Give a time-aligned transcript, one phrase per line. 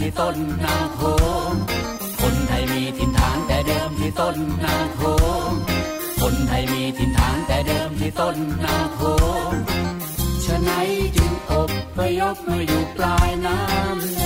[0.00, 1.00] ที่ต้นนาโข
[1.50, 1.52] ง
[2.20, 5.00] คนไทยมีถิ่นฐานแต่เดิมที่ต้นนาโข
[5.48, 5.50] ง
[6.20, 9.00] คนไทยมีถิ่นฐานแต่เดิมที่ต้นนาโข
[9.50, 9.52] ง
[10.44, 14.22] ฉะนั้นจึงอบพยพมาอยู่ปลายน้ำใน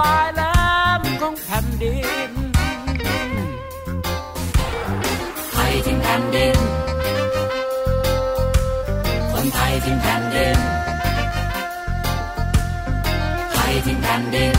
[0.00, 0.42] บายแหล
[1.00, 1.96] มของแผ่นดิ
[2.30, 2.32] น
[5.52, 6.58] ไทยทิ้งแผ่นดิน
[9.32, 10.58] คนไทยทิ้งแผ่นดิน
[13.52, 14.56] ไทยทิ้งแผ่นดิน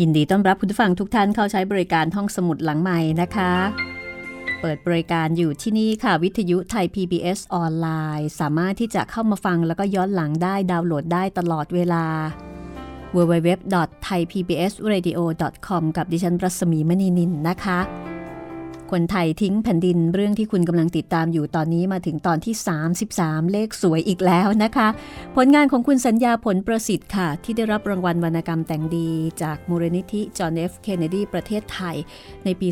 [0.00, 3.52] ยินดีต้อนรับคุณผู้ฟังทุกท่านเข้าใช้บริการห้องสมุดหลังใหม่นะคะ
[4.60, 7.88] เปิดบริการอยู่ที่นี่ค่ะ วิทยุไทย PBS ออนไล
[8.18, 12.04] น์ สามารถที่จะเข้ามาฟังแล้วก็ย้อนหลังได้ดาวน์โหลดได้ตลอดเวลา
[13.14, 17.78] www.thaipbsradio.com กับดิฉันรัศมีมณีนินนะคะ
[18.92, 22.54] คนไทยทิ้งแผ่นดินเรื่องที่คุณกำลังติดตามอยู่ตอนนี้มาถึงตอนที่
[23.02, 24.88] 33 เลขสวยอีกแล้วนะคะ
[25.36, 29.10] ผลงานของคุณสัญญาผลประสิทธิ์ค่ะ ที่ได้รับรางวัลวรรณกรรมแต่งดี
[29.42, 31.96] จากมูลนิธิจอห์นเอฟเคนเนดีประเทศไทย
[32.44, 32.68] ในปี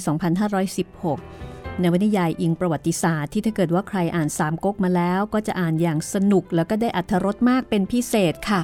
[1.08, 8.60] 2516 ในวนิยายอิงประวัติศาสตร์ที่ถ้าเกิดว่าใครอ่านสามก๊กมาแล้ว ก็จะอ่านอย่างสนุกแล้วก็ได้อัธรสมากเป็นพิเศษค่ะ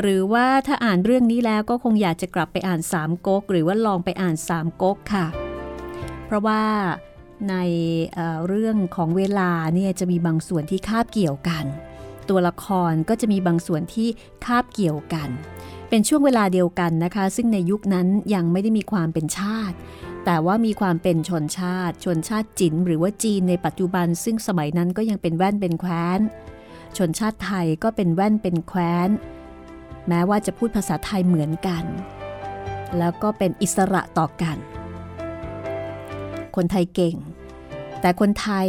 [0.00, 5.49] หรือว่าถ้าอ่านเรื่องนี้แล้วก็คงอยากจะกลับไปอ่านสามก๊กหรือว่าลองไปอ่านสามก๊กค่ะ
[6.30, 6.64] เพราะว่า
[7.50, 7.56] ใน
[8.14, 11.64] เเรื่องของเวลาเนี่ยจะมีบางส่วนที่คาบเกี่ยวกัน
[12.28, 14.08] ตัวละครก็จะมีบางส่วนที่
[14.46, 15.28] คาบเกี่ยวกัน
[15.88, 19.76] เป็นช่วงเวลาเดียวกันนะคะ ซึ่งในยุคนั้นยังไม่ได้มีความเป็นชาติ
[20.24, 26.20] แต่ว่ามีความเป็นชนชาติ ชนชาติจินหรือว่าจีนในปัจจุบัน ซึ่งสมัยนั้นก็ยังเป็นแว่นเป็นแคว้น
[26.96, 29.08] ชนชาติไทยก็เป็นแว่นเป็นแคว้น
[30.08, 31.84] แม้ว่าจะพูดภาษาไทยเหมือนกัน
[32.98, 34.58] แล้วก็เป็นอิสระต่อกัน
[36.56, 37.16] คนไทยเก่ง
[38.00, 38.68] แต่คนไทย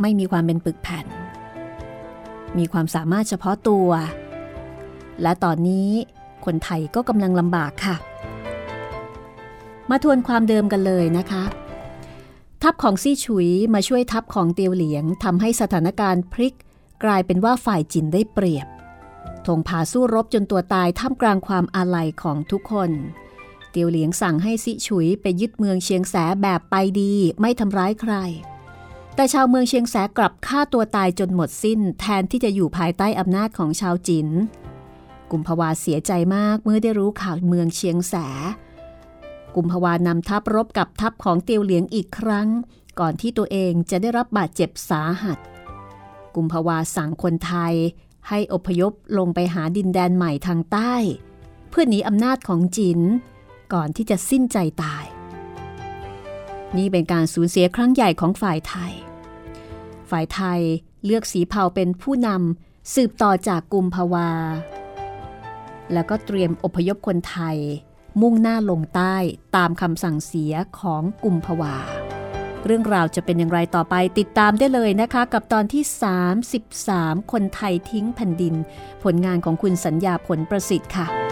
[0.00, 1.06] ไม่มีความเป็นปึกแผ่น
[2.58, 3.88] มีความสามารถเฉพาะตัว
[5.22, 5.90] และตอนนี้
[6.44, 7.96] คนไทยก็กำลังลำบากค่ะ
[9.90, 11.44] มาทวนความเดิมกันเลยนะคะ
[12.62, 16.56] ทัพของซี่ฉุยมาช่วยทัพของเตียวเหลียงทำให้สถานการณ์พลิก
[17.04, 18.66] กลายเป็นว่าฝ่ายจินได้เปรียบ
[19.46, 22.90] ธงผาสู้รบจนตัวตายท่ามกลางความอาลัยของทุกคน
[23.72, 28.14] เตียวเหลียงสั่งให้ซิฉุยไปยึดเมืองเชียงแสแบบไปดีไม่ทำร้ายใคร
[29.14, 34.28] แต่ชาวเมืองเชียงแสกลับฆ่าตัวตายจนหมดสิ้น แทนที่จะอยู่ภายใต้อำนาจของชาวจิน
[35.30, 38.14] กุมภาวาเสียใจมากเมื่อได้รู้ข่าวเมืองเชียงแส
[39.54, 42.48] กุมภาวานำทัพรบกับทัพของเตียวเหลียงอีกครั้ง
[43.00, 45.38] ก่อนที่ตัวเองจะได้รับบาดเจ็บสาหัส
[46.34, 47.74] กุมภาวาสั่งคนไทย
[48.28, 50.94] ให้อพยพลงไปหาดินแดนใหม่ทางใต้
[51.70, 53.00] เพื่อหนีอำนาจของจิน
[53.72, 55.04] ก่อนที่จะสิ้นใจตาย
[56.76, 58.92] นี่เป็นการสูญเสียครั้งใหญ่ของฝ่ายไทย
[60.10, 60.60] ฝ่ายไทย
[61.04, 64.30] เลือกสีเผาเป็นผู้นำสืบต่อจากกุมภาวา
[65.92, 67.58] แล้วก็เตรียมอพยพคนไทย
[68.20, 69.16] มุ่งหน้าลงใต้
[69.56, 71.74] ตามคำสั่งเสียของกุมภาวา
[72.64, 75.84] เรื่องราวจะเป็นอย่างไรต่อไปติดตามได้เลยนะคะ กับตอนที่
[76.78, 78.54] 33 คนไทยทิ้งแผ่นดิน
[79.02, 81.31] ผลงานของคุณสัญญาผลประสิทธิ์ค่ะ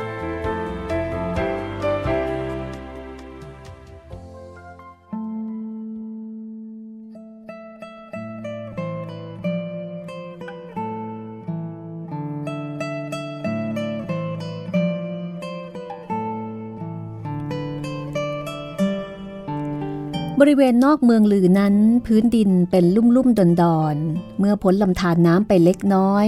[20.43, 21.75] บริเวณนอกเมืองลือนั้น
[22.07, 23.97] พื้นดินเป็นลุ่มลุ่มดอนดอน
[24.39, 26.27] เมื่อพ้นลำธารน้ำไปเล็กน้อย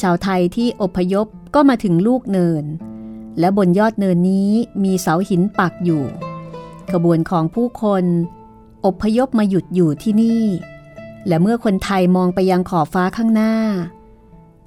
[0.00, 2.64] ชาวไทยที่อพยพก็มาถึงลูกเนิน
[3.38, 4.52] และบนยอดเนินนี้
[4.84, 6.04] มีเสาหินปักอยู่
[6.92, 8.04] ขบวนของผู้คน
[8.86, 10.44] อพยพมาหยุดอยู่ที่นี่
[11.26, 13.54] และเมื่อคนไทยมองไปยังขอบฟ้าข้างหน้า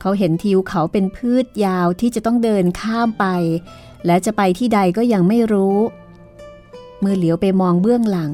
[0.02, 3.26] เขาเห็นทิวเขาเป็นพืชยาวที่จะต้องเดินข้ามไป
[4.06, 5.78] และจะไปที่ใดก็ยังไม่รู้
[7.00, 8.34] เมื่อเหลียวไปมองเบื้องหลัง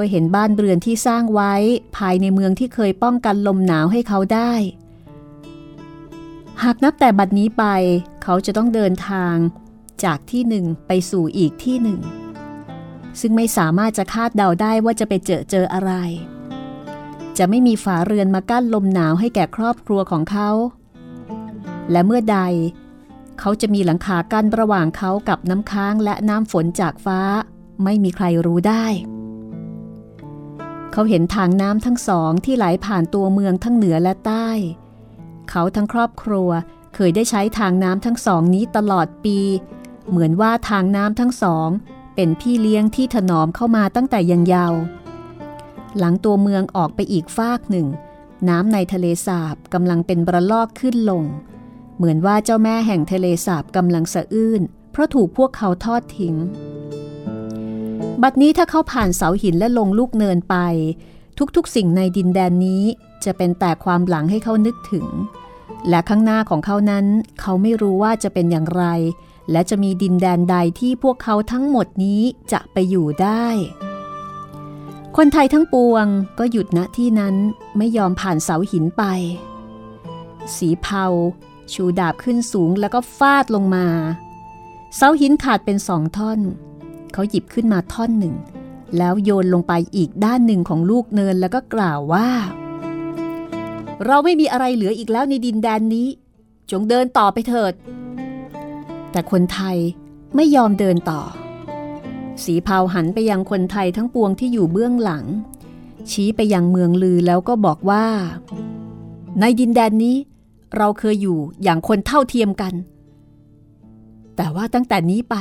[0.00, 1.54] ก็เห็นบ้านเรือนที่สร้างไว้
[1.96, 4.52] ภายในเมืองที่เคยป้องกันลมหนาวให้เขาได้
[6.62, 7.64] หากนับแต่บัดนี้ไป
[8.22, 9.36] เขาจะต้องเดินทาง
[10.04, 12.00] จากที่หนึ่งไปสู่อีกที่หนึ่ง
[13.20, 15.92] ซึ่งไม่สามารถจะคาดเดาได้ว่าจะไปเจอเจออะไร
[17.38, 20.50] จะไม่มีฝาเรือนมากั้นลมหนาวให้แก่ครอบครัวของเขา
[21.90, 22.38] และเมื่อใด
[23.40, 27.20] เขาจะมีหลังคากั้นระหว่างเขากับน้ำค้างและน้ำฝนจากฟ้า
[27.84, 28.86] ไม่มีใครรู้ได้
[30.92, 34.48] เขาเห็นทางน้ำทั้งสองที่ไหลผ่านตัวเมืองทั้งเหนือและใต้
[35.50, 36.50] เขาทั้งครอบครัว
[36.94, 39.38] เคยได้ใช้ทางน้ำทั้งสองนี้ตลอดปี
[40.08, 41.68] เหมือนว่าทางน้ำทั้งสอง
[42.14, 44.80] เป็นพี่เลี้ยงที่ถนอมเข้ามาตั้งแต่ยังเยาว์
[45.98, 47.86] หลังตัวเมืองออกไปอีกฟากหนึ่ง
[48.48, 51.24] น้ำในทะเลสาบกำลังเป็นบระลอกขึ้นลง
[51.96, 56.36] เหมือนว่าเจ้าแม่แห่งทะเลสาบกำลังสะอื้น เพราะถูกพวกเขาทอดทิ้ง
[58.22, 60.56] บัดนี้ถ้าเขาผ่านเสาหินและลงลูกเนินไป
[61.56, 62.84] ทุกๆ สิ่งในดินแดนนี้
[63.24, 65.06] จะเป็นแต่ความหลังให้เขานึกถึง
[65.88, 67.06] และข้างหน้าของเขานั้น
[67.40, 68.84] เขาไม่รู้ว่าจะเป็นอย่างไร
[69.50, 73.46] และจะมีดินแดนใดที่พวกเขาทั้งหมดนี้จะไปอยู่ได้
[75.16, 76.06] คนไทยทั้งปวง
[76.38, 77.34] ก็หยุดณที่นั้น
[77.76, 79.04] ไม่ยอมผ่านเสาหินไป
[80.56, 81.06] สีเผา
[81.72, 83.86] ชูดาบขึ้นสูงแล้วก็ฟาดลงมา
[84.96, 86.40] เสาหินขาดเป็นสองท่อน
[87.12, 88.34] เขาหยิบขึ้นมาท่อนหนึ่ง
[88.98, 92.28] แล้วโยนลงไปอีกด้านหนึ่งของลูกเนินแล้วก็กล่าวว่า
[94.06, 96.08] เราไม่มีอะไรเหลืออีกแล้วในดินแดนนี้
[96.70, 97.72] จงเดินต่อไปเถิด
[99.12, 99.76] แต่คนไทย
[100.36, 101.20] ไม่ยอมเดินต่อ
[102.44, 105.24] สีเผาหันไปยังคนไทยทั้งปวงที่อยู่เบื้องหลัง
[106.10, 108.04] ชี้ไปยังเมืองลือแล้วก็บอกว่า
[109.40, 110.16] ในดินแดนนี้
[110.76, 112.74] เราเคยอยู่อย่างคนเท่าเทียมกัน
[114.36, 115.36] แต่ว่าตั้งแต่นี้ไป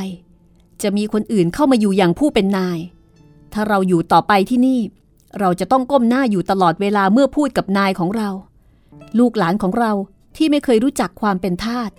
[0.83, 2.79] จะมีคนอื่นเข้ามาอยู่อย่างผู้เป็นนาย
[3.53, 4.79] ถ้าเราอยู่ต่อไปที่นี่
[5.39, 8.29] เราจะต้องก้มหน้าอยู่ตลอดเวลาเมื่อพูดกับนายของเรา
[9.19, 9.91] ลูกหลานของเรา
[10.35, 11.89] ที่ไม่เคยรู้จักความเป็นทาส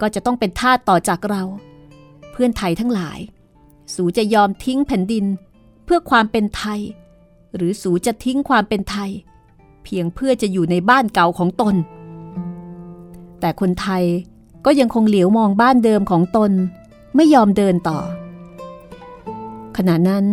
[0.00, 1.42] ก็จะต้องเป็นทาสต่อจากเรา
[2.32, 3.18] เพื่อนไทยทั้งหลาย
[3.94, 5.24] สูจะยอมทิ้งแผ่นดิน
[5.84, 6.80] เพื่อความเป็นไทย
[7.54, 9.10] หรือสูจะทิ้งความเป็นไทย
[9.84, 11.74] เพียงเพื่อจะอยู่ในบ้านเก่าของตน
[13.40, 14.04] แต่คนไทย
[14.64, 16.52] ก็ยังคงเหลียวมองบ้านเดิมของตน
[17.16, 17.98] ไม่ยอมเดินต่อ
[19.76, 20.26] ขณะนั้น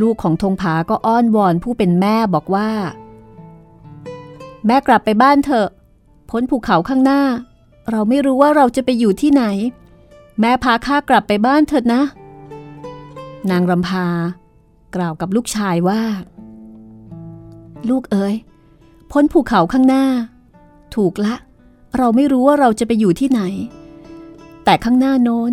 [0.00, 2.70] ลูกของธงผาก็อ้อนวอนผู้เป็นแม่บอกว่า
[4.66, 5.68] แม่กลับไปบ้านเถอะ
[6.30, 7.22] พ้นภูเขาข้างหน้า
[7.90, 9.44] เราไม่รู้ว่าเราจะไปอยู่ที่ไหน
[10.40, 12.02] แม่พาข้ากลับไปบ้านเถิดนะ
[13.50, 14.06] นางรำพา
[14.94, 16.02] กล่าวกับลูกชายว่า
[17.90, 18.34] ลูกเอ๋ย
[19.12, 20.04] พ้นภูเขาข้างหน้า
[20.94, 21.34] ถูกละ
[21.98, 23.42] เราไม่รู้ว่าเราจะไปอยู่ที่ไหน
[24.64, 25.52] แต่ข้างหน้าโน้น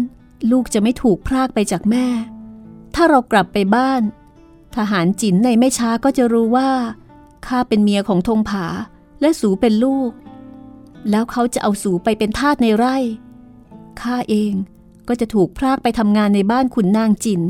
[0.52, 2.08] ลูกจะไม่ถูกพรากไปจากแม่
[2.96, 4.02] ถ้าเรากลับไปบ้าน
[4.76, 6.70] ทหารจินในไม่ช้าก็จะรู้ว่า
[7.48, 8.66] ข้าเป็นเมียของธงผา
[9.22, 10.12] และสูเป็นลูก
[11.10, 12.98] แล้วเขาจะเอาสูไปเป็นทาสในไร่
[14.02, 14.54] ข้าเอง
[15.08, 17.42] ก็จะถูกพรากไปทำงานในบ้านขุนนางจิน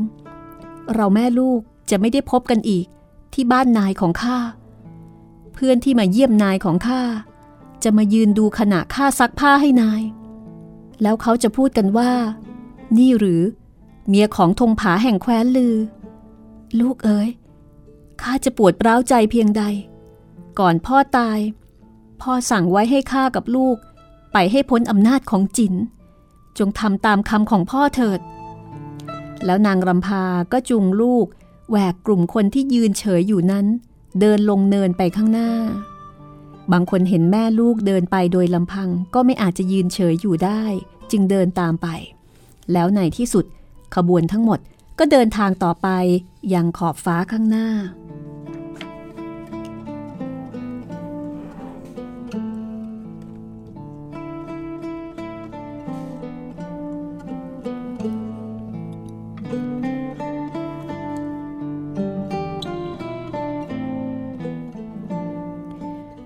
[0.93, 2.85] เราแม่ลูกจะไม่ได้พบกันอีก
[3.33, 4.37] ที่บ้านนายของข้า
[5.53, 7.01] เพื่อนที่มาเยี่ยมนายของข้า
[7.83, 10.01] จะมายืนดูขณะข้าซักผ้าให้นาย
[11.01, 12.11] แล้วเขาจะพูดกันว่า
[12.97, 13.41] นี่หรือ
[14.07, 15.75] เมียของธงผาแห่งแคว้นลือ
[16.79, 17.29] ลูกเอ๋ย
[18.21, 19.63] ข้าจะปวดร้าวใจเพียงใด
[20.59, 21.39] ก่อนพ่อตาย
[22.21, 23.77] พ่อสั่งไว้ให้ข้ากับลูก
[24.33, 25.73] ไปให้พ้นอำนาจของจิน
[26.57, 28.19] จงทำตามคำของพ่อเถิด
[29.45, 31.25] แล้วนางรำพาก็จูงลูก
[31.69, 33.65] แหวกกลุ่มคนที่ยืนเฉยอยู่นั้น
[34.19, 35.51] เดินลงเนินไปข้างหน้า
[36.71, 40.63] บางคนเห็นแม่ลูกเดินไปโดยลำพังก็ไม่อาจจะยืนเฉยอยู่ได้
[41.11, 41.87] จึงเดินตามไป
[42.73, 43.45] แล้วในที่สุด
[43.95, 44.59] ขบวนทั้งหมด
[44.99, 45.87] ก็เดินทางต่อไป
[46.53, 47.67] ยังขอบฟ้าข้างหน้า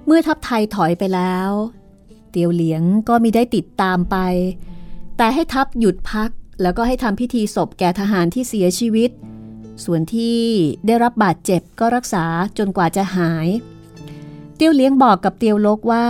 [0.05, 1.51] เมื่อทัพไทยถอยไปแล้ว
[2.31, 4.17] เตียวเหลียงก็มิได้ติดตามไป
[5.17, 6.29] แต่ให้ทัพหยุดพัก
[6.61, 9.09] แล้วก็ให้ทำพิธีศพแก่ทหารที่เสียชีวิต
[9.85, 10.39] ส่วนที่
[10.85, 12.25] ได้รับบาดเจ็บก็รักษา
[12.57, 13.47] จนกว่าจะหาย
[14.55, 16.07] เตียวเลี้ยงบอกกับเตียวลกว่า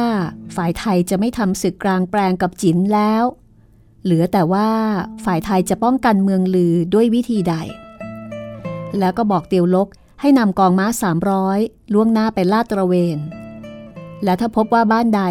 [0.55, 3.23] ฝ่ายไทยจะไม่ทำศึกกลางแปลงกับจินแล้ว
[4.03, 4.69] เหลือแต่ว่า
[5.25, 7.55] ฝ่ายไทยจะป้องกันเมืองลือด้วยวิธีใด
[8.99, 9.87] แล้วก็บอกเตียวลก
[10.21, 10.87] ให้นำกองม้า
[11.41, 13.17] 300 ล่วงหน้าไปลาดตระเวน
[14.23, 15.21] และถ้าพบว่าบ้านใด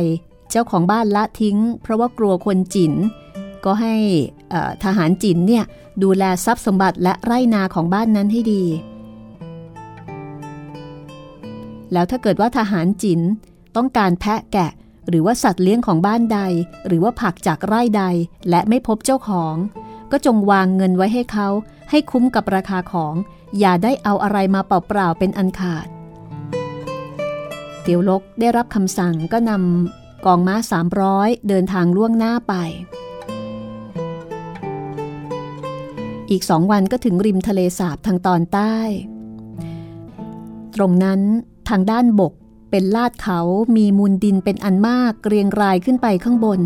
[0.51, 2.93] เจ้าของบ้านละทิ้ง เพราะว่ากลัวคนจิน
[3.65, 3.95] ก็ให้
[4.85, 5.65] ทหารจินเนี่ย
[6.03, 8.65] ดูแลทรัพย์สมบัติและไร่นาของบ้านนั้นให้ดี
[11.93, 13.21] แล้วถ้าเกิดว่าทหารจิน
[13.77, 14.71] ต้องการแพะแกะ
[15.09, 16.41] หรือว่าสัตว์เลี้ยงของบ้านใด
[16.87, 18.05] หรือว่าผักจากไร่ใด
[18.51, 19.55] และไม่พบเจ้าของ
[20.11, 21.49] ก็จงวางเงินไว้ให้เขา
[21.91, 23.15] ให้คุ้มกับราคาของ
[23.59, 25.87] อย่าได้เอาอะไรมาเปล่าๆเป็นอันขาด
[27.83, 30.57] เตียวลกได้รับคำสั่งก็นำกองม้า
[31.03, 32.55] 300 เดินทางล่วงหน้าไป
[36.31, 38.77] อีกสองวันก็ถึงริมทะเลสาบทางตอนใต้
[40.77, 41.21] ตรงนั้น
[41.69, 42.33] ทางด้านบก
[42.71, 43.41] เป็นลาดเขา
[43.77, 46.61] มีมูลดินเป็นอันมากเรียงรายขึ้นไปข้างบน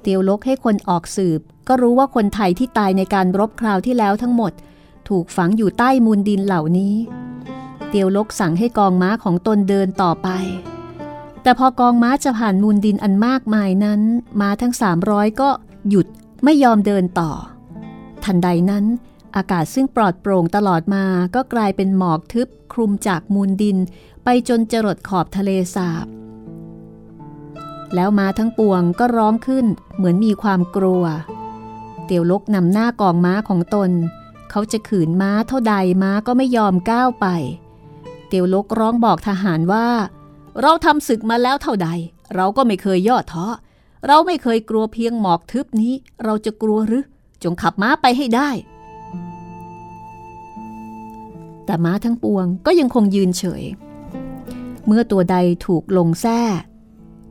[0.00, 4.52] เตียวลกให้คนออกสืบ ก็รู้ว่าคนไทยที่ตายในการรบคราวที่แล้วทั้งหมด
[5.08, 6.94] ถูกฝังอยู่ใต้มูลดินเหล่านี้
[7.88, 10.28] เตียวลกสั่งให้กองม้าของตนเดินต่อไป
[11.42, 14.00] แต่พอกองม้าจะผ่านมูลดินอันมากมายนั้น
[14.40, 14.74] ม้าทั้ง
[15.06, 15.50] 300 ก็
[15.88, 16.06] หยุด
[16.44, 17.30] ไม่ยอมเดินต่อ
[18.24, 18.84] ทันใดนั้น
[19.36, 23.76] อากาศซึ่งปลอดโปร่งตลอดมาก็กลายเป็นหมอกทึบคลุมจากมูลดิน
[24.24, 26.06] ไปจนจรดขอบทะเลสาบ
[27.94, 31.04] แล้วมาทั้งปวงก็ร้องขึ้นเหมือนมีความกลัว
[32.04, 33.90] เตียวลกนำหน้ากองม้าของตน
[34.50, 37.26] เขาจะขืนม้าเท่าใดม้าก็ไม่ยอมก้าวไป
[38.28, 39.88] เตียวลกร้องบอกทหารว่า
[40.60, 41.88] เราทำศึกมาแล้วเท่าใด
[42.34, 43.46] เราก็ไม่เคยย่อท้อ
[44.06, 45.92] เราไม่เคยกลัวเพียงหมอกทึบนี้
[46.24, 47.04] เราจะกลัวหรือ
[47.42, 48.50] จงขับม้าไปให้ได้
[51.64, 53.62] แต่ม้าทั้งปวงก็ยังคงยืนเฉย
[54.86, 56.40] เมื่อตัวใดถูกลงแส้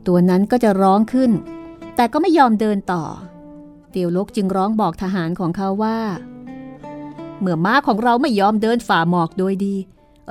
[0.06, 1.30] ตัวนั้นก็จะร้องขึ้น
[1.96, 3.04] แต่ก็ไม่ยอมเดินต่อ
[3.90, 5.98] เตียวลกจึงร้องบอกทหารของเขาว่า
[7.40, 9.74] เมื่อม้าของเราไม่ยอมเดินฝ่าหมอกโดยดี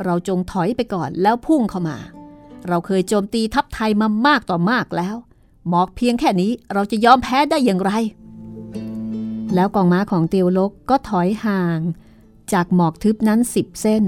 [0.04, 1.98] เราจงถอยไปก่อนแล้วพุ่งเข้ามา
[2.68, 5.16] เราเคยโจมตีทัพไทยมามากต่อมากแล้ว
[5.70, 7.92] หมอกเพียงแค่นี้เราจะยอมแพ้ได้อย่างไร
[9.56, 11.80] แล้วกองม้าของเตียวลกก็ถอยห่าง
[12.54, 14.04] จากหมอกทึบนั้นสิบเส้น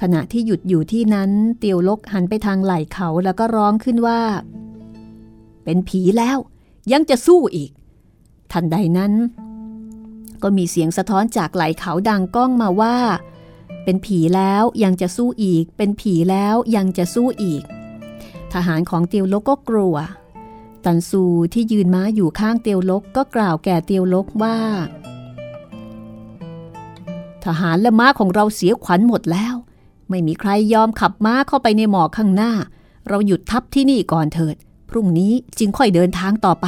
[0.00, 4.20] ขณะที่หยุดอยู่ที่นั้นเตียวลกหันไปทางไหล่เขาแล้วก็ร้องขึ้นว่า
[5.64, 6.38] เป็นผีแล้ว
[6.92, 7.70] ยังจะสู้อีก
[8.52, 9.12] ทันใดนั้น
[10.42, 12.96] ก็มีเสียงสะท้อนจากไหล่เขาดังก้องมาว่า
[13.84, 17.62] เป็นผีแล้วยังจะสู้อีก เป็นผีแล้วยังจะสู้อีก
[18.52, 19.96] ทหารของเตียวลกก็กลัว
[20.90, 24.56] ตันซูที่ยืนม้าอยู่ข้างเตียวลกก็กล่าวแก่เตียวลกว่า
[27.44, 29.54] ทหารและม้าของเราเสียขวัญหมดแล้ว
[30.08, 32.52] ไม่มีใครยอมขับม้าเข้าไปในหมอกข้างหน้า
[33.08, 34.56] เราหยุดทับที่นี่ก่อนเถิด
[34.90, 36.66] พรุ่งนี้จึงค่อยเดินทางต่อไป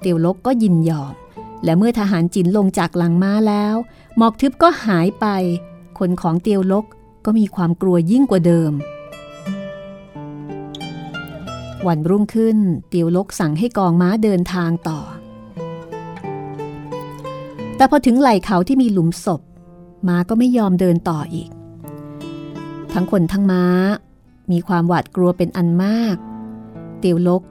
[0.00, 1.14] เตียวลกก็ยินยอม
[1.64, 3.74] และเมื่อทหารจินลงจากหลังม้าแล้ว
[4.16, 5.26] หมอกทึบก็หายไป
[5.98, 6.84] คนของเตียวลก
[7.24, 8.72] ก็มีความกลัวยิ่งกว่าเดิม
[11.86, 15.00] วันรุ่งขึ้นเตียวลกสั่งให้กองม้าเดินทางต่อ
[17.76, 19.40] แต่พอถึงไหล่เขาที่มีหลุมศพ
[20.08, 21.50] ม้าก็ไม่ยอมเดินต่ออีก
[22.92, 23.64] ทั้งคนทั้งม้า
[24.50, 26.16] มีความหวาดกลัวเป็นอันมาก
[26.98, 27.42] เตียวลก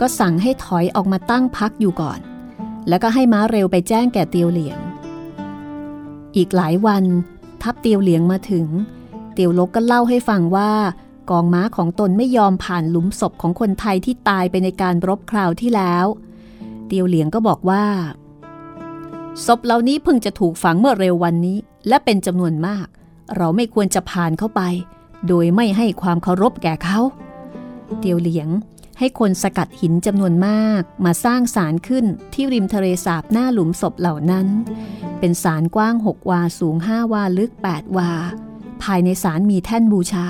[0.00, 2.20] ก็สั่งให้ถอยออกมาตั้งพักอยู่ก่อน
[2.88, 4.78] แล้วก็ให้ม้าเร็วไปแจ้งแก่เตียวเหลียง
[6.36, 7.04] อีกหลายวัน
[7.62, 8.66] ทัพเตียวเหลียงมาถึง
[9.34, 10.70] เตียวลกก็เล่าให้ฟังว่า
[11.30, 16.06] กองม้าของตนไม่ยอมผ่านหลุมศพของคนไทยที่ตายไปในการรบคราวที่แล้ว
[16.86, 17.84] เตียวเหลียงก็บอกว่า
[19.46, 21.58] ศพเหล่านี้เพิ่งจะถูกฝังเมื่อเร็ววันนี้
[21.88, 22.86] และเป็นจำนวนมาก
[23.36, 24.62] เราไม่ควรจะผ่านเข้าไป
[25.28, 27.00] โดยไม่ให้ความเคารพแก่เขา
[27.98, 28.48] เตียวเหลียง
[28.98, 34.46] ให้คนสกัดหินจำนวนมากมาสร้างศาลขึ้นที่ริมทะเลสาบหน้าหลุมศพเหล่านั้น
[35.18, 38.10] เป็นศาลกว้าง 6 วาสูง 5 วาลึก 8 วา
[38.82, 40.26] ภายในศาลมีแท่นบูชา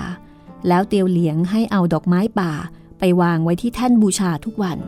[0.68, 2.52] แล้วเตียวเหลียงให้เอาดอกไม้ป่า
[2.98, 4.79] ไปวางไว้ที่แท่นบูชาทุกวัน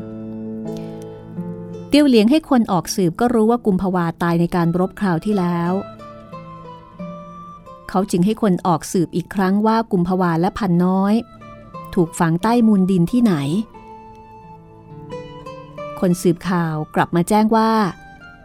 [1.88, 5.72] เตียวเหลียงให้คนออกสืบก็รู้ว่ากุมภาวาตายในการรบคราวที่แล้ว
[7.88, 11.14] เขาจึงให้คนออกสืบอีกครั้งว่ากุมภาวาและพันน้อย
[11.94, 13.34] ถูกฝังใต้มูลดินที่ไหน
[16.00, 17.70] คนสืบข่าวกลับมาแจ้งว่า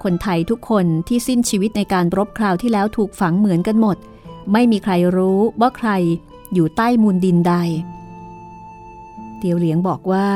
[0.03, 3.97] คนไทยทุกคนที่สิ้นชีวิตในการรบคราวที่แล้วถูกฝังเหมือนกันหมด
[4.51, 5.89] ไม่มีใครรู้ว่าใคร
[6.53, 7.53] อยู่ใต้มูลดินใด
[9.37, 10.27] เตียวเหลียงบอกว่า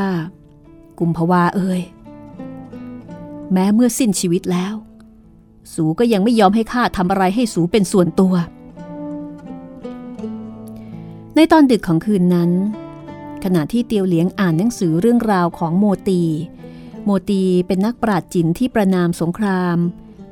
[0.99, 1.81] กุมภาวาเอ่ย
[3.51, 4.73] แม้เมื่อสิ้นชีวิตแล้ว
[5.73, 8.35] สูก็ยังไม่ยอมให้ข้าทำอะไรให้สูเป็นส่วนตัว
[11.35, 12.51] ในตอนดึกของคืนนั้น
[13.43, 16.23] ขณะที่เตียวเหลียงอ่านหนังสือเรื่องราวของโมตี
[17.05, 19.77] โมตีเป็นนักปราชญ์จินที่ประนามสงคราม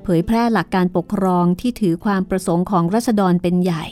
[0.03, 3.85] เผยแพร่หลักการปกครองที่ถือความประสงค์ของรัษฎรเป็นใหญ่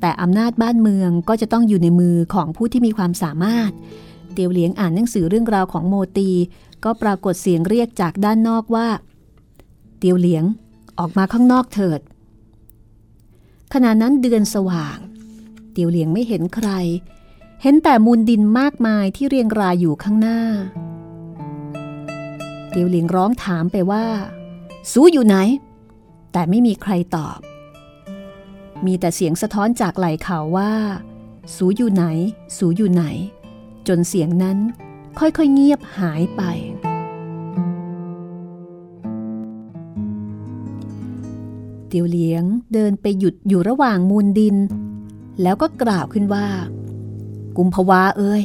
[0.00, 3.70] แต่อำนาจบ้านเมืองก็จะต้องอยู่ในมือของผู้ที่มีความสามารถ
[4.32, 6.30] เตียวเหลียงอ่านหนังสือเรื่องราวของโมตี
[6.84, 8.88] ก็ปรากฏเสียงเรียกจากด้านนอกว่า
[9.98, 10.44] เตียวเหลียง
[10.98, 12.00] ออกมาข้างนอกเถิด
[13.72, 14.98] ขณะนั้นเดือนสว่าง
[15.72, 16.68] เตียวเหลียงไม่เห็นใคร
[17.62, 20.40] เห็นแต่มูลดินมากมายที่เรียงรายอยู่ข้างหน้า
[22.70, 24.04] เตียวเหลียงร้องถามไปว่า
[24.92, 25.36] สูอยู่ไหน
[26.32, 27.38] แต่ไม่มีใครตอบ
[28.86, 30.72] มีแต่เสียงสะท้อนจากไหล่เขาว่า
[31.56, 32.04] สูอยู่ไหน
[32.56, 33.04] สูอยู่ไหน
[33.88, 34.58] จนเสียงนั้น
[35.18, 36.42] ค่อยๆเงียบหายไป
[41.88, 44.56] เตียวเหลียงเดินไปหยุดอยู่ระหว่างมูลดิน
[45.42, 46.46] แล้วก็กล่าวขึ้นว่า
[47.56, 48.42] กุมภาวาเอ้ย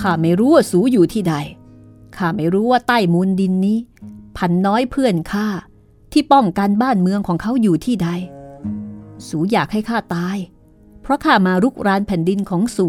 [0.00, 1.34] ข้าไม่รู้ว่าสูอยู่ที่ใด
[2.16, 3.78] ข้าไม่รู้ว่าใต้มูลดินนี้
[4.36, 5.48] พันน้อยเพื่อนข้า
[6.12, 8.08] ที่ป้องกันบ้านเมืองของเขาอยู่ที่ใด
[9.28, 10.36] สูอยากให้ข้าตาย
[11.02, 12.88] เพราะข้ามารุกรานแผ่นดินของสู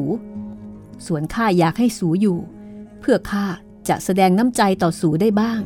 [1.05, 2.37] ส่วนข้าอยากให้สูอยู่
[2.99, 3.45] เพื่อข้า
[3.89, 5.61] จะแสดงน้ำใจต่อสูได้บ้าง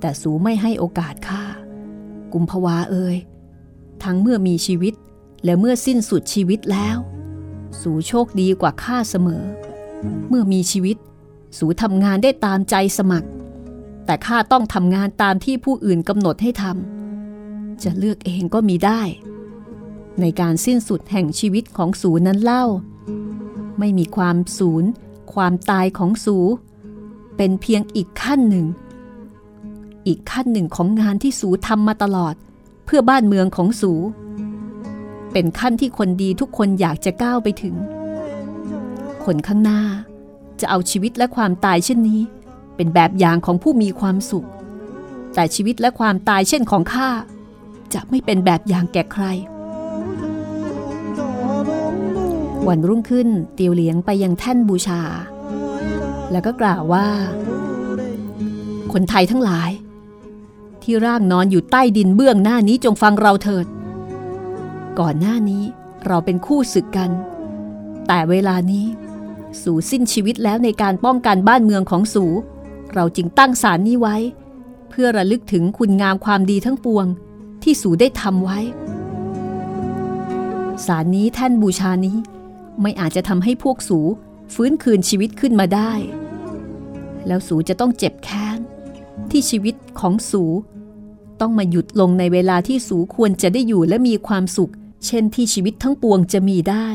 [0.00, 1.44] แต่สูไม่ให้โอกาสข้า
[2.32, 3.16] กุมภาวาเอ่ย
[4.02, 4.94] ทั้งเมื่อมีชีวิต
[5.44, 6.96] และเมื่อสิ้นสุดชีวิตแล้ว
[7.80, 9.44] สูโชคดีกว่าข้าเสมอ
[10.28, 10.96] เมื่อมีชีวิต
[11.58, 13.28] สูทำงานได้ตามใจสมัคร
[14.06, 19.00] แต่ข้าต้องทำงานตามที่ผู้อื่นกำหนดให้ทำจะเลือกเองก็มีได้
[20.20, 22.64] ในการสิ้นสุดแห่งชีวิตของสูนั้นเล่า
[23.78, 24.84] ไม่มีความสูญ
[25.34, 26.36] ความตายของสู
[27.36, 28.66] เป็นเพียงอีกขั้นหนึ่ง
[30.06, 32.34] อีกขั้นหนึ่งของงานที่สูทำมาตลอด
[32.84, 33.92] เพื่อบ้านเมืองของสู
[35.32, 37.74] เป็นขั้นที่คนดีทุกคนอยากจะก้าวไปถึง
[39.24, 39.80] คนข้างหน้า
[40.60, 42.20] จะเอาชีวิตและความตายเช่นนี้
[42.76, 44.48] เป็นแบบอย่างของผู้มีความสุข
[45.34, 47.08] แต่ชีวิตและความตายเช่นของข้า
[47.94, 49.24] จะไม่เป็นแบบอย่างแก่ใคร
[52.68, 55.00] วันรุ่งขึ้นเตียวเหลียงไปยังแท่นบูชา
[56.30, 57.06] แล้วก็กล่าวว่า
[58.92, 59.70] คนไทยทั้งหลาย
[60.82, 63.66] ที่ร่างนอนอยู่ใต้ดินเบื้องหน้านี้จงฟังเราเถิด
[64.98, 65.62] ก่อนหน้านี้
[66.06, 67.10] เราเป็นคู่ศึกกัน
[68.06, 68.86] แต่เวลานี้
[69.62, 72.24] สู่สิ้นชีวิตแล้วในการป้องกันบ้านเมืองของสู
[72.94, 74.16] เราจึงตั้งศาลนี้ไว้
[74.90, 77.06] เพื่อระลึกถึงคุณงามความดีทั้งปวง
[77.62, 78.58] ที่สูได้ทำไว้
[80.86, 82.16] ศาลนี้แท่นบูชานี้
[82.82, 83.98] ไม่อาจจะทำให้พวกสู
[84.54, 85.92] ฟื้นคืนชีวิตขึ้นมาได้
[87.26, 88.58] แล้วสูจะต้องเจ็บแค้น
[89.30, 90.44] ที่ชีวิตของสู
[91.40, 94.72] ต้องมาหยุดลงในเวลาที่สูควรจะได้อยู่และมีความสุข
[95.06, 96.88] เช่นที่ชีวิตทั้งปวงจะมีได้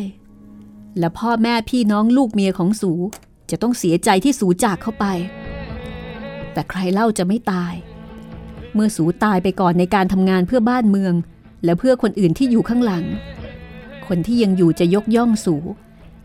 [0.99, 2.91] และพ่อแม่พี่น้องลูกเมียของสู
[3.51, 5.05] จะต้องเสียใจที่สูจากเข้าไป
[6.53, 7.73] แต่ใครเล่าจะไม่ตาย
[8.73, 11.13] เมื่อสูตายไปก่อนในการทำงานเพื่อบ้านเมือง
[11.65, 13.03] และเพื่อคนอื่นที่อยู่ข้างหลัง
[14.07, 15.55] คนที่ยังอยู่จะยกย่องสู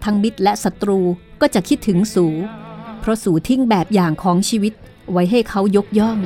[0.05, 1.01] ทั้งมิตรและศัตรู
[1.41, 2.27] ก็จะคิดถึงสู
[3.01, 4.73] เพราะสูทิ้งแบบอย่างของชีวิต
[5.13, 6.19] ไว้ให้เขายกย่อง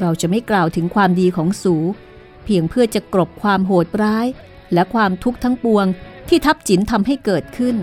[0.00, 1.74] เราจะไม่กล่าวถึงความดีของสู
[2.44, 4.26] เพียงเพื่อจะกรบความโหดร้าย
[4.72, 5.86] และความทุกข์ทั้งปวง
[6.28, 7.76] ที่ทับจินทำให้เกิดขึ้น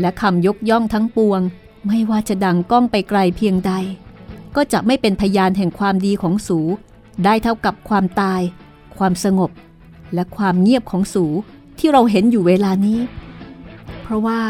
[0.00, 1.40] และคำยกย่องทั้งปวง
[1.86, 3.72] ไม่ว่าจะดังก้องไปไกลเพียงใด
[4.56, 6.58] ก็จะไม่เป็นพยานแห่งความดีของสู
[7.24, 8.42] ได้เท่ากับความตาย
[8.98, 9.50] ความสงบ
[10.14, 11.24] และความเงียบของสู
[11.78, 12.98] ที่เราเห็นอยู่เวลานี้
[14.02, 14.40] เพราะว่า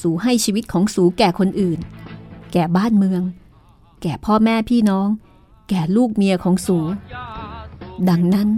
[0.00, 1.78] สูให้ชีวิตของสูแก่คนอื่น
[2.52, 3.22] แก่บ้านเมือง
[4.02, 5.08] แก่พ่อแม่พี่น้อง
[5.68, 6.78] แก่ลูกเมียของสู
[8.10, 8.48] ดังนั้น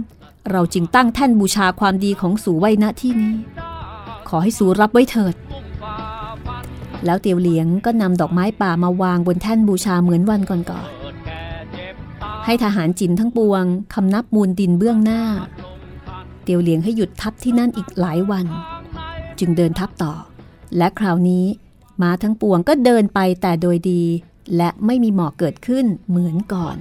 [0.51, 3.35] เราจึงตั้งแท่นบูชาความดีของสูไว้ณที่นี้
[4.29, 5.35] ขอให้สูรับไว้เถิด
[7.05, 15.21] แล้วเตียวเหลียงก็นำดอกไม้ป่ามาวางบนแท่นบูชาเหมือนวันก่อนๆให้ทหารจินทั้งปวงคำนับมูลดินเบื้องหน้า
[16.47, 18.45] เตียวเหลียงให้หยุดทับที่นั่นอีกหลายวัน
[19.39, 20.13] จึงเดินทับต่อ
[20.77, 21.45] และคราวนี้
[22.01, 24.03] ม้าทั้งปวงก็เดินไปแต่โดยดี
[24.57, 26.77] และไม่มีหมอกเกิดขึ้นเหมือนก่อน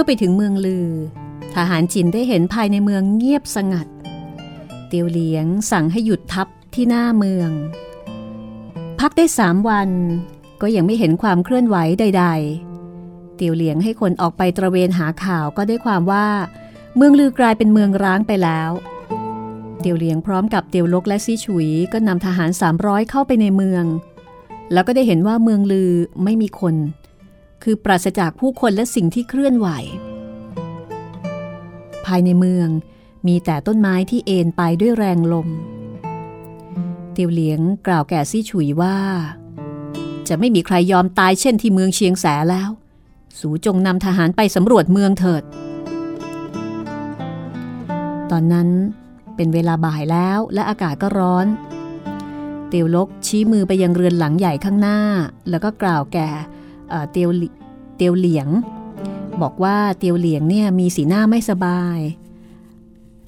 [0.00, 0.88] มื่อไปถึงเมืองลือ
[1.54, 3.86] ทหารจินได้เห็นภายในเมืองเงียบสงัด
[4.88, 7.50] เตียวเหลียงสั่งให้หยุดทัพที่หน้าเมือง
[9.00, 9.90] พักได้สามวัน
[10.62, 12.24] ก็ยังไม่เห็นความเคลื่อนไหวใด
[12.80, 16.26] ๆ เตียวเหลียงให้คนออกไปตระเวนหาข่าวก็ได้ความว่า
[16.96, 18.70] เมืองลือกลายเป็นเมืองร้างไปแล้ว
[19.80, 23.84] เตียวเหลียงพร้อมกับเตียวลกและซีฉุยก็นำทหาร 300 เข้าไปในเมือง
[24.72, 25.92] แล้วก็ได้เห็นว่าเมืองลือ
[26.24, 26.76] ไม่มีคน
[27.62, 29.68] คือปราศจากผู้คนและสิ่งที่เคลื่อนไหว
[32.06, 32.68] ภายในเมือง
[33.26, 35.48] มีแต่ต้นไม้ที่เอ็นไปด้วยแรงลม
[37.12, 38.96] เตียวเหลียงกล่าวแก่ซี่ฉุยว่า
[40.28, 42.70] จะไม่มีใครยอมตายเช่นที่เมืองเชียงแสแล้ว
[43.38, 45.42] สูจงนำทหารไปสำรวจเมืองเถิด
[48.30, 48.68] ตอนนั้น
[49.36, 51.46] เป็นเวลาบ่ายแล้วและอากาศก็ร้อน
[52.68, 54.98] เตียวลกชี้มือไปยังเรือนหลังใหญ่ข้างหน้า
[55.50, 56.28] แล้วก็กล่าวแก่
[57.12, 57.30] เตียว
[57.96, 58.48] เตียวเหลียง
[59.42, 61.98] บอกว่าเตียวเหลียงเนี่ยมีสีหน้าไม่สบาย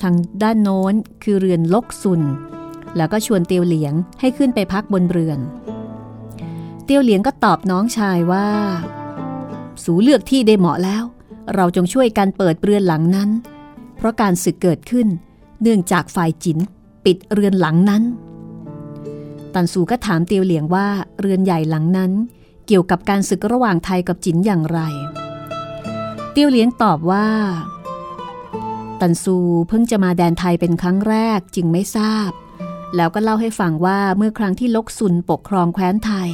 [0.03, 2.23] ทางด้านโน้นคือเรือนลกซุน
[2.97, 5.39] แล้วก็ชวนเตียวเหลียงให้ขึ้นไปพักบนเรือน
[6.85, 8.49] เตียวเหลียงก็ตอบน้องชายว่า
[9.85, 11.05] สูเลือกที่ได้เหมาะแล้ว
[11.55, 13.31] เราจงช่วยกันเปิดเรือนหลังนั้น
[13.97, 15.07] เพราะการศึกเกิดขึ้น
[15.63, 16.59] เนื่องจากฝ่ายจิน
[17.05, 18.03] ปิดเรือนหลังนั้น
[19.55, 20.87] ตันสูก็ถามเตียวเหลียงว่า
[21.21, 22.13] เรือนใหญ่หลังนั้น
[22.73, 24.81] เกี่ยวกับการศึกระหว่างไทยกับจินอย่างไร
[26.33, 27.29] เตียวเลี้ยงตอบว่า
[29.01, 29.37] ตันซู
[29.69, 32.31] เพิ่งจะมาแดนไทยเป็นครั้งแรกจึงไม่ทราบ
[32.97, 36.31] แล้วก็เล่าให้ฟังว่าเมื่อครั้งที่ลกซุนปกครองแคว้นไทย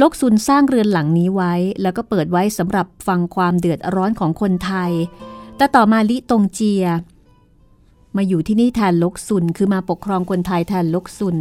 [0.00, 4.92] ลกซุนสร้างเรือนหลังนี้ไว้ แล้วก็เปิดไว้สำหรับฟังความเดือดร้อนของคนไทย
[5.56, 6.84] แต่ต่อมาลิตงเจีย
[8.16, 11.36] มาอยู่ที่นี่แทนลกซุนคือมาปกครองคนไทยแทนลกซุน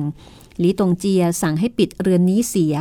[0.64, 2.76] ลีตงเจียสั่งให้ปิดเรือนนี้เสีย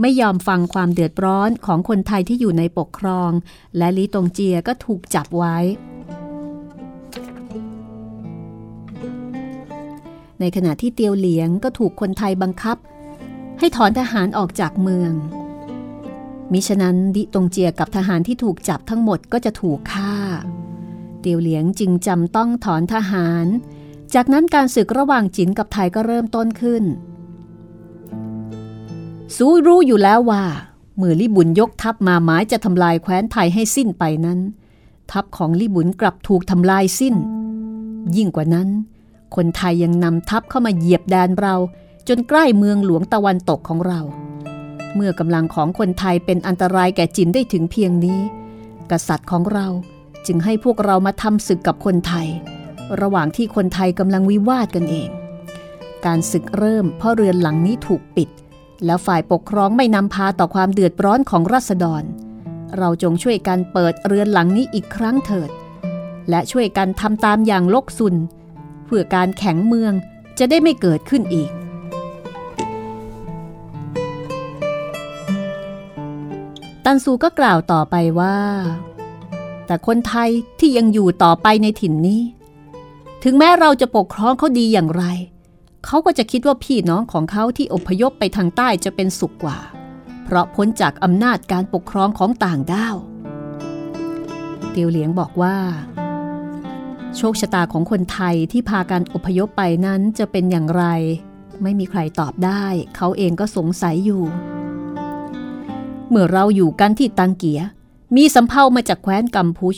[0.00, 3.30] ไม่ยอมฟังความเดือดร้อนของคนไทยที่อยู่ในปกครอง
[3.76, 5.58] และลีตงเจียก็ถูกจับไว้
[10.40, 12.76] ในขณะที่เตียวเหลียงก็ถูกคนไทยบังคับ
[13.58, 15.12] ให้ถอนทหารออกจากเมือง
[16.52, 20.14] มิฉะนั้นดิตงเจียกับทหารที่ถูกจับทั้งหมดก็จะถูกฆ่า
[21.20, 23.46] เตียวเหลียงจึงจำต้องถอนทหาร
[24.14, 26.84] จากนั้นการศึกระหว่างจินกับไทยก็เริ่มต้นขึ้น
[29.36, 30.44] สู้รู้อยู่แล้วว่า
[30.96, 34.38] เมื่อลิบุญยกทัพมาหมายจะทำลายแคว้นไทยให้สิ้นไปนั้น
[35.12, 37.14] ทัพของลิบุญกลับถูกทำลายสิ้น
[38.16, 38.68] ยิ่งกว่านั้น
[39.36, 41.54] คนไทยยังนำทัพเข้ามาเหยียบแดนเรา
[42.08, 44.00] จนใกล้เมืองหลวงตะวันตกของเรา
[44.94, 48.20] เมื่อกำลังของคนไทยเป็นอันตรายแก่จินได้ถึงเพียงนี้
[48.90, 49.66] กษัตริย์ของเรา
[50.26, 52.28] จึงให้พวกเรามาทำศึกกับคนไทย
[53.00, 55.10] ระหว่างที่คนไทยกำลังวิวาทกันเอง
[56.06, 58.28] การศึกเริ่มเพราะเรือนหลังนี้ถูกปิด
[58.84, 62.02] แล้วฝ่ายปกครองไม่นำพาต่อความเดือดร้อนของรัษฎร
[62.78, 65.50] เราจงช่วยกันเปิดเรือนหลังนี้อีกครั้งเถิด
[66.30, 68.14] และช่วยกันทำตามอย่างลกซุน
[68.86, 69.92] เพื่อการแข็งเมือง
[70.38, 71.50] จะได้ไม่เกิดขึ้นอีก
[76.84, 78.36] ตันซูก็กล่าวต่อไปว่า
[79.66, 82.22] แต่คนไทยที่ยังอยู่ต่อไปในถิ่นนี้
[83.24, 85.04] ถึงแม้เราจะปกครองเขาดีอย่างไร
[85.86, 89.58] เขาก็จะคิดว่าพี่น้องของเขาที่อพยพไปทางใต้จะเป็นสุขกว่า
[90.24, 92.96] เพราะพ้นจากอำนาจการปกครองของต่างด้าว
[94.70, 95.56] เตียวเหลียงบอกว่า
[97.16, 100.84] โชคชะตาของคนไทยที่พากันอพยพไปนั้นจะเป็นอย่างไร
[101.62, 102.64] ไม่มีใครตอบได้
[102.96, 104.22] เขาเองก็สงสัยอยู่
[106.08, 107.60] เมื่อเราอยู่กันที่ตังเกีย
[108.16, 109.76] มีสำเภามาจากแคว้นกัมพูช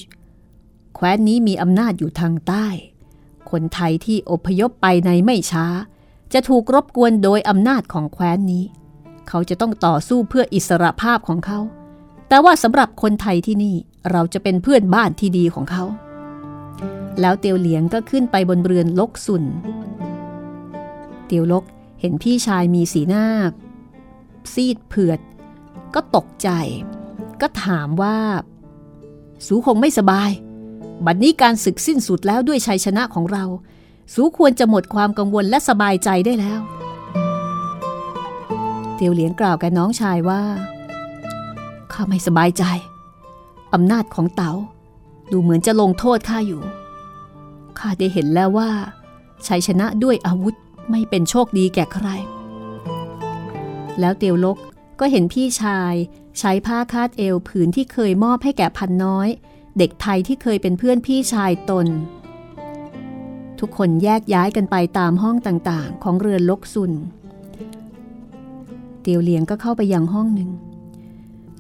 [0.95, 2.67] แคว้นนี้มีอำนาจอยู่ทางใต้
[3.51, 5.67] คนไทยที่อพยพไปในไม่ช้า
[6.33, 8.65] จะถูกรบกวนโดยอำนาจของแคว้นนี้
[9.29, 11.59] เขาจะต้องต่อสู้เพื่ออิสรภาพของเขา
[12.29, 13.77] แต่ว่าสำหรับคนไทยที่นี่
[14.11, 15.85] เราจะเป็นเพื่อนบ้านที่ดีของเขา
[17.21, 19.45] แล้วเตียวเหลียงก็ขึ้นไปบนเรือนลกสุน
[21.27, 21.65] เตียวลก
[22.01, 23.27] เห็นพี่ชายมีสีหน้า
[24.53, 25.21] ซีดเผือด
[25.95, 26.49] ก็ตกใจ
[27.41, 28.17] ก็ถามว่า
[29.47, 30.31] สูคงไม่สบาย
[31.05, 33.45] บัดนนี้การศึกสิ้นสุดแล้วด้วยชัยชนะของเรา
[34.13, 36.61] สูควรจะหมดความกังวลและสบายใจได้แล้ว
[38.95, 40.43] เตียวเหลียงกล่าวแกน้องชายว่า
[41.93, 42.65] ข้าไม่สบายใจ
[43.75, 44.53] อำนาจของเต๋า
[45.31, 46.63] ดูเหมือนจะลงโทษข้าอยู่
[47.79, 48.71] ข้าได้เห็นแล้วว่า
[49.47, 50.55] ชัยชนะด้วยอาวุธ
[50.91, 52.09] ไม่เป็นโชคดีแก่ใคร
[54.01, 54.57] แล้วเตียวลก
[55.01, 55.95] ก็เห็นพี่ชาย
[56.39, 59.29] ใช้ผ้าคาดเอวผืนที่เคยมอบให้แก่พันน้อย
[59.79, 61.87] เด็กไทยที่เคยเป็นเพื่อนพี่ชายตน
[63.67, 66.93] ทุกคนแยกย้ายกันไปตามห้องต่างๆ ของเรือนลกซุน
[69.03, 70.51] เตียวเหลียงก็เข้าไปยังห้องหนึ่ง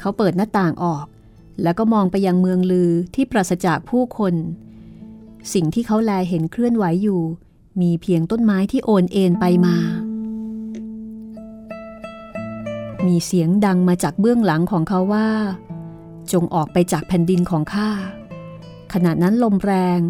[0.00, 1.06] เขาเปิดหน้าต่างออก
[1.62, 4.34] แล้วก็มองไปยังเมืองลือที่ปราศจากผู้คน
[5.52, 7.22] สิ่งที่เขาแลเห็นเคลื่อนไหวอยู่
[7.80, 9.76] มีเพียงต้นไม้ที่โอนเอ็นไปมา
[13.06, 15.28] มีเสียงดังมาจากเบื้องหลังของเขาว่า
[16.32, 17.90] จงออกไปจากแผ่นดินของข้า
[18.92, 20.00] ขณะนั้นลมแรง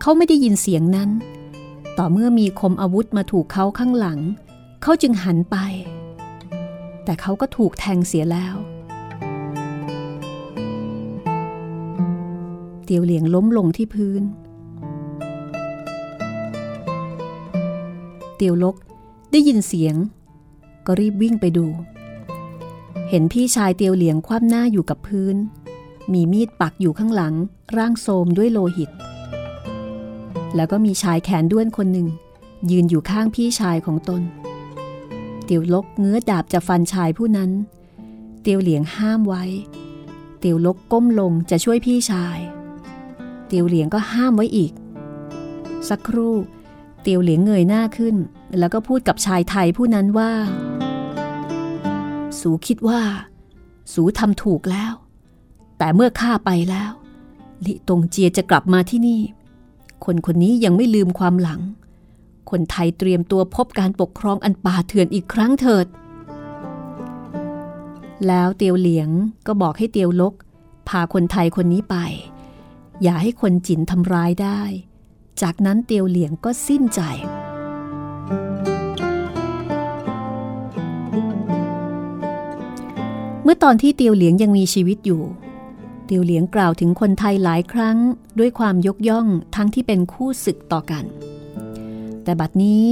[0.00, 1.10] เขาไม่ได้ยินเสียงนั้น
[1.98, 4.20] ต่อเมื่อมีคมอาวุธมาถูกเขาข้างหลัง
[4.82, 5.56] เขาจึงหันไป
[7.04, 8.54] แต่เขาก็ถูกแทงเสียแล้ว
[12.84, 14.22] เตียวเหลียงล้มลงที่พื้น
[18.36, 18.76] เตียวลก
[19.32, 19.94] ได้ยินเสียง
[20.86, 21.66] ก็รีบวิ่งไปดู
[23.10, 25.36] เห็นพี่ชายเตียวเหลียงคว่ำหน้าอยู่กับพื้น
[26.12, 27.34] มีมีดปักอยู่ข้างหลัง
[27.76, 28.90] ร่างโทมด้วยโลหิต
[30.56, 32.08] แล้วก็มีชายแขนด้วนคนหนึ่ง
[32.70, 34.22] ยืนอยู่ข้างพี่ชายของตน
[35.44, 37.50] เตียวลกเงื้อดาบจะฟันชายผู้นั้น
[38.42, 39.44] เตียวเหลียงห้ามไว้
[40.38, 42.38] เตียวลกก้มลงจะช่วยพี่ชาย
[43.46, 44.72] เตียวเหลียงก็ห้ามไว้อีก
[45.88, 46.34] สักครู่
[47.02, 48.16] เตียวเหลียงเงยหน้าขึ้น
[48.58, 50.32] แล้วก็พูดกับชายไทยผู้นั้นว่า
[52.40, 53.00] สูคิดว่า
[53.92, 54.92] สูทำถูกแล้ว
[55.78, 56.92] แต่เมื่อข้าไปแล้ว
[57.66, 59.20] ลิตงเจียจะกลับมาที่นี่
[60.04, 61.60] คนคนนี้ยังไม่ลืมความหลัง
[62.50, 65.86] คนไทยเตรียมตัวพบการปกครองอันป่าเถื่อนอีกครั้งเถิด
[68.26, 69.08] แล้วเตียวเหลียง
[69.46, 70.34] ก็บอกให้เตียวลก
[70.88, 71.96] พาคนไทยคนนี้ไป
[73.02, 74.60] อย่าให้คนจินทำร้ายได้
[75.42, 77.00] จากนั้นเตียวเหลียงก็สิ้นใจ
[83.42, 85.22] เมื่อตอนที่เตียวเหลียงยังมีชีวิตอยู่
[86.08, 87.98] ตียวเหลียงกล่าวถึงคนไทยหลายครั้ง
[88.38, 91.04] ด้วยความยกย่องทั้งที่เป็นคู่ศึกต่อกัน
[92.24, 92.88] แต่บัดนี้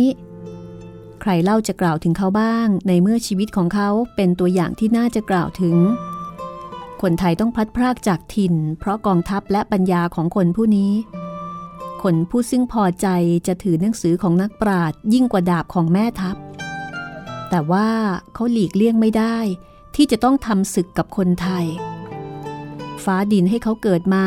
[1.20, 5.76] ใครเล่าจะกล่าวถึงเขาบ้างในเมื่อชีวิตของเขาเป็นตัวอย่างที่น่าจะกล่าวถึง
[7.02, 10.92] คนไทยต้องพลัดพรากจากถิ่น เพราะกองทัพและปัญญาของคนผู้นี้
[12.02, 13.06] คนผู้ซึ่งพอใจ
[13.46, 16.36] จะถือหนังสือของนักปราชญ์ยิ่งกว่าดาบของแม่ทัพ
[17.50, 17.88] แต่ว่า
[18.34, 19.36] เขาหลีกเลี่ยงไม่ได้
[19.94, 21.66] ที่จะต้องทำศึกกับคนไทย
[23.04, 24.24] ฟ้าดินให้เขาเกิดมา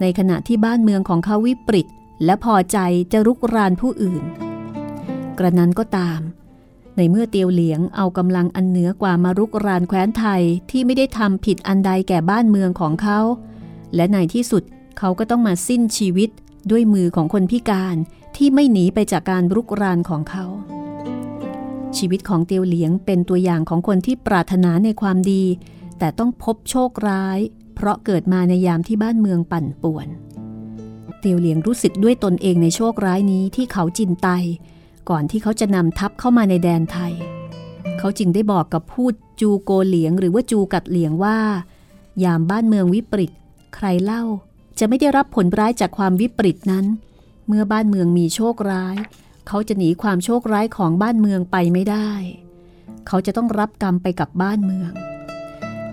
[0.00, 1.86] ในขณะที่บ้านเมืองของเขาวิปริต
[2.24, 2.78] และพอใจ
[3.12, 4.24] จะรุกรานผู้อื่น
[5.38, 6.20] กระนั้นก็ตาม
[6.96, 13.20] ในเมื่อเตียวเหลียงเอากำลังอันเหนือกว่ามารุกรานแคว้นไทยที่ไม่ได้ทำผิดอันใดแก่บ้านเมืองของเขา
[13.94, 14.62] และในที่สุด
[14.98, 16.30] เขาก็ต้องมาสิ้นชีวิต
[16.70, 17.96] ด้วยมือของคนพิการ
[18.36, 20.44] ที่ไม่หนีไปจากการรุกรานของเขา
[21.96, 25.44] ชีวิตของเตียวเหลียงเป็นตัวอย่างของคนที่ปรารถนาในความดี
[25.98, 27.38] แต่ต้องพบโชคร้าย
[27.76, 30.08] เพราะเกิดมาในยามที่บ้านเมืองปั่นป่วน
[31.20, 34.28] เตียวเหลียงรู้สึกด้วยตนเองในโชคร้ายนี้ที่เขาจินไต
[35.10, 37.12] ก่อนที่เขาจะนำทัพเข้ามาในแดนไทย
[37.98, 41.38] เขาจึงได้บอกกับพูดจูโกเหลียงหรือว่าจูกัดเหลียงว่า
[42.24, 43.32] ยามบ้านเมืองวิปริต
[43.74, 44.22] ใครเล่า
[44.78, 46.86] จะไม่ได้รับผลร้ายจากความวิปริตนั้น
[47.46, 48.96] เมื่อบ้านเมืองมีโชคร้าย
[49.48, 52.10] เขาจะหนีความโชคร้ายของบ้านเมืองไปไม่ได้
[53.06, 54.92] เขาจะต้องรับกรรมไปกับบ้านเมือง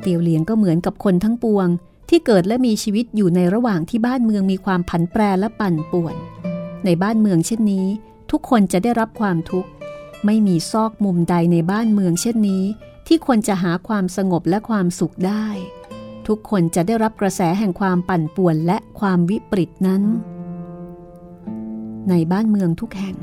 [0.03, 1.67] เตียวเหลียงก็เหมือนกับคนทั้งปวง
[2.09, 6.15] ที่เกิดและมีชีวิตอยู่ในระหว่างที่บ้านเมืองมีความผันแปรและปั่นป่วน
[6.85, 7.87] ในบ้านเมืองเช่นนี้
[8.31, 9.69] ทุกคนจะได้รับความทุกข์
[10.25, 12.63] ไม่มีซอกมุมใดในบ้านเมืองเช่นนี้
[13.07, 15.45] ที่คนจะหาความสงบและความสุขได้
[16.27, 20.03] ทุกคนจะได้รับกระแสแห่งความปั่นป่วนและความวิปริตนั้น
[22.09, 23.15] ในบ้านเมืองทุกแห่ง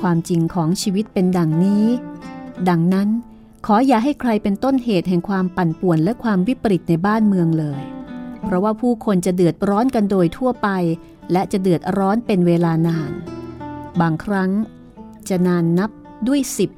[0.00, 1.84] ความจริงของชีวิตเป็นดังนี้
[2.68, 3.08] ดังนั้น
[3.66, 7.82] ขออย่าให้ใครเป็นต้นเหตุแห่งความปั่นป่วนและความวิปริตในบ้านเมืองเลย
[8.44, 10.68] เพราะว่าผู้คนจะเดือดร้อนกันโดยทั่วไป
[11.32, 13.12] และจะเดือดร้อนเป็นเวลานาน
[14.00, 14.50] บางครั้ง
[15.28, 15.90] จะนานนับ
[16.28, 16.70] ด้วยสิบ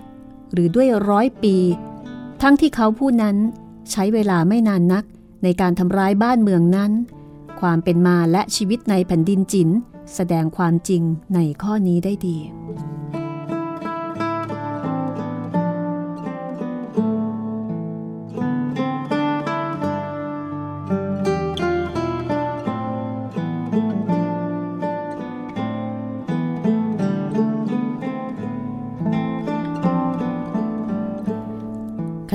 [0.52, 1.56] หรือด้วยร้อยปี
[2.42, 3.36] ทั้งที่เขาผู้นั้น
[3.90, 5.04] ใช้เวลาไม่นานนัก
[5.42, 6.92] ในการทำร้ายบ้านเมืองนั้น
[7.60, 9.68] ความเป็นมาและชีวิตในแผ่นดินจิน
[10.14, 11.02] แสดงความจริง
[11.34, 12.36] ในข้อนี้ได้ดี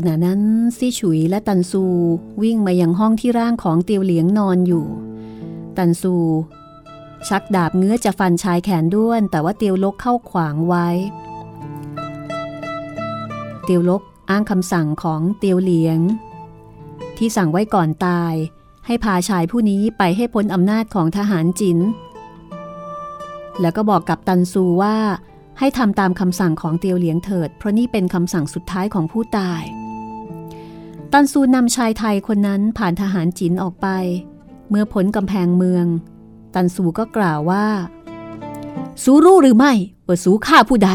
[0.01, 0.41] ขณะนั้น
[0.77, 1.83] ซี่ฉุยและตันซู
[2.41, 4.85] วิ่งมายังห้องที่ร่างของเตียวเหลียงนอนอยู่
[5.77, 6.15] ตันซู
[7.27, 10.87] ชักดาบเงื้อจะฟันชายแขนด้วน แต่ว่าเตียวลกเข้าขวางไว้
[13.63, 15.99] เตียวลกอ้างคำสั่งของเตียวเหลียง
[17.17, 18.33] ที่สั่งไว้ก่อนตาย
[18.85, 21.77] ให้พาชายผู้นี้ไปให้พ้นอำนาจของทหารจิน
[23.61, 24.97] แล้วก็บอกกับตันซูว่า
[25.59, 29.63] ให้ทำตามคำสั่งของเตียวเหลียงเถิด เพราะนี่เป็นคำสั่งสุดท้ายของผู้ตาย
[31.13, 33.87] ตันซูนำชายไทยคนนั้นผ่านทหารจินออกไป
[34.69, 35.85] เมื่อพ้นกำแพงเมือง
[36.53, 37.65] ตันซูก็กล่าวว่า
[39.03, 39.73] สูรู้หรือไม่
[40.07, 40.91] ว่าสูฆ่าผู้ใด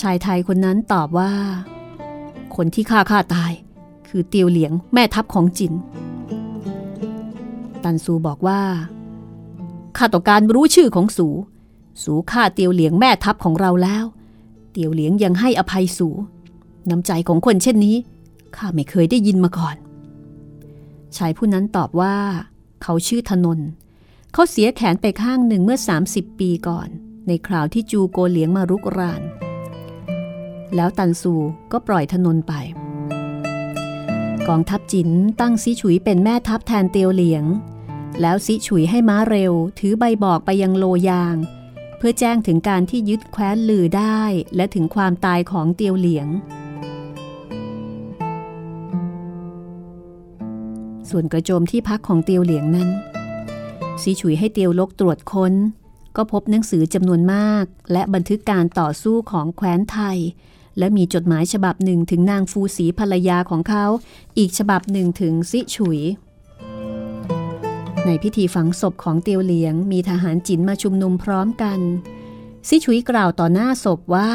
[0.00, 1.32] ชายไทยคนนั้นตอบว่า
[2.56, 3.52] คนที่ฆ่าฆ่าตาย
[4.08, 5.72] คือเตียวเหลียงแม่ทัพของจิน
[7.84, 8.60] ตันซูบอกว่า
[9.96, 11.28] ข้าต้องการรู้ชื่อของสู
[12.04, 14.04] สูฆ่าเตียวเหลียงแม่ทัพของเราแล้ว
[14.72, 16.08] เตียวเหลียงยังให้อภัยสู
[16.90, 17.96] น้ำใจของคนเช่นนี้
[18.56, 19.76] ข้าไม่เคยได้ยินมาก่อน
[21.16, 22.16] ชายผู้นั้นตอบว่า
[22.82, 23.58] เขาชื่อธนน
[24.32, 25.78] เขาเสียแขนไปข้างหนึ่งเมื่อ
[26.08, 26.88] 30 ปีก่อน
[27.26, 29.22] ในคราวที่จูโกเหลียงมารุกราน
[30.74, 31.34] แล้วตันซู
[31.72, 32.52] ก็ปล่อยธนนไป
[34.48, 35.08] กองทัพจิน
[35.40, 37.44] ตั้งซิฉุยเป็นแม่ทัพแทนเตียวเหลียง
[38.20, 41.36] แล้วซิฉุยให้ม้าเร็ว ถือใบบอกไปยังโลยาง
[41.98, 44.22] เพื่อแจ้งถึงการที่ยึดแคว้นลือได้
[44.56, 46.28] และถึงความตายของเตียวเหลียง
[51.10, 52.88] ส่วนกระโจมที่พักของเตียวเหลียงนั้น
[54.02, 55.54] ซีฉุยให้เตียวลกตรวจค้น
[56.16, 60.18] ก็พบหนังสือจำนวนมาก และบันทึกการต่อสู้ของแคว้นไทย
[60.78, 63.84] และมีจดหมายฉบับหนึ่งถึงนางฟูสีภรรยาของเขา
[64.38, 66.00] อีกฉบับหนึ่งถึงซิฉุย
[68.06, 71.80] ในพิธีฝังศพของเตียวเหลียง มีทหารจินมาชุมนุมพร้อมกัน
[72.68, 74.30] ซิฉุยกล่าวต่อหน้าศพว่า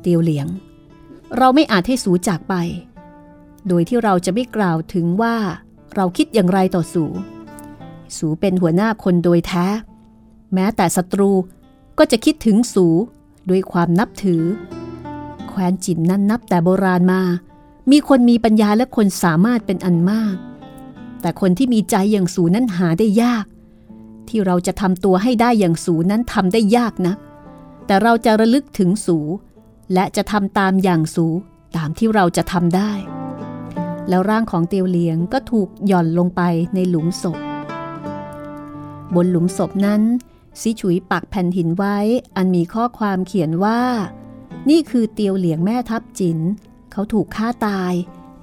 [0.00, 0.46] เตียวเหลียง
[1.36, 2.54] เราไม่อาจให้สูจากไป
[3.68, 5.36] โดยที่เราจะไม่กล่าวถึงว่า
[5.94, 7.04] เราคิดอย่างไรต่อสู
[8.16, 9.66] สูเป็นหัวหน้าคนโดยแท้
[10.54, 11.30] แม้แต่ศัตรู
[11.98, 12.86] ก็จะคิดถึงสู
[13.50, 14.42] ด้วยความนับถือ
[15.48, 17.22] แคว้นจินนั้นนับแต่โบราณมา
[17.90, 20.36] มีคนมีปัญญาและคนสามารถเป็นอันมาก
[21.20, 23.46] แต่คนที่มีใจอย่างสูนั้นหาได้ยาก
[24.28, 27.18] ที่เราจะทำตัวให้ได้อย่างสูนั้นทำได้ยากนะัก
[27.86, 29.18] แต่เราจะระลึกถึงสู
[29.94, 31.26] และจะทำตามอย่างสู
[31.76, 32.92] ตามที่เราจะทำได้
[34.08, 36.42] แล้วร่างของเตียวเหลียงก็ถูกหย่อนลงไป
[36.74, 37.38] ในหลุมศพ
[39.14, 40.02] บนหลุมศพนั้น
[40.60, 41.96] ซิฉุยปักแผ่นหินไว้
[42.36, 43.80] อันมีข้อความเขียนว่า
[44.70, 46.38] นี่คือเตียวเหลียงแม่ทัพจิน
[46.92, 47.94] เขาถูกฆ่าตาย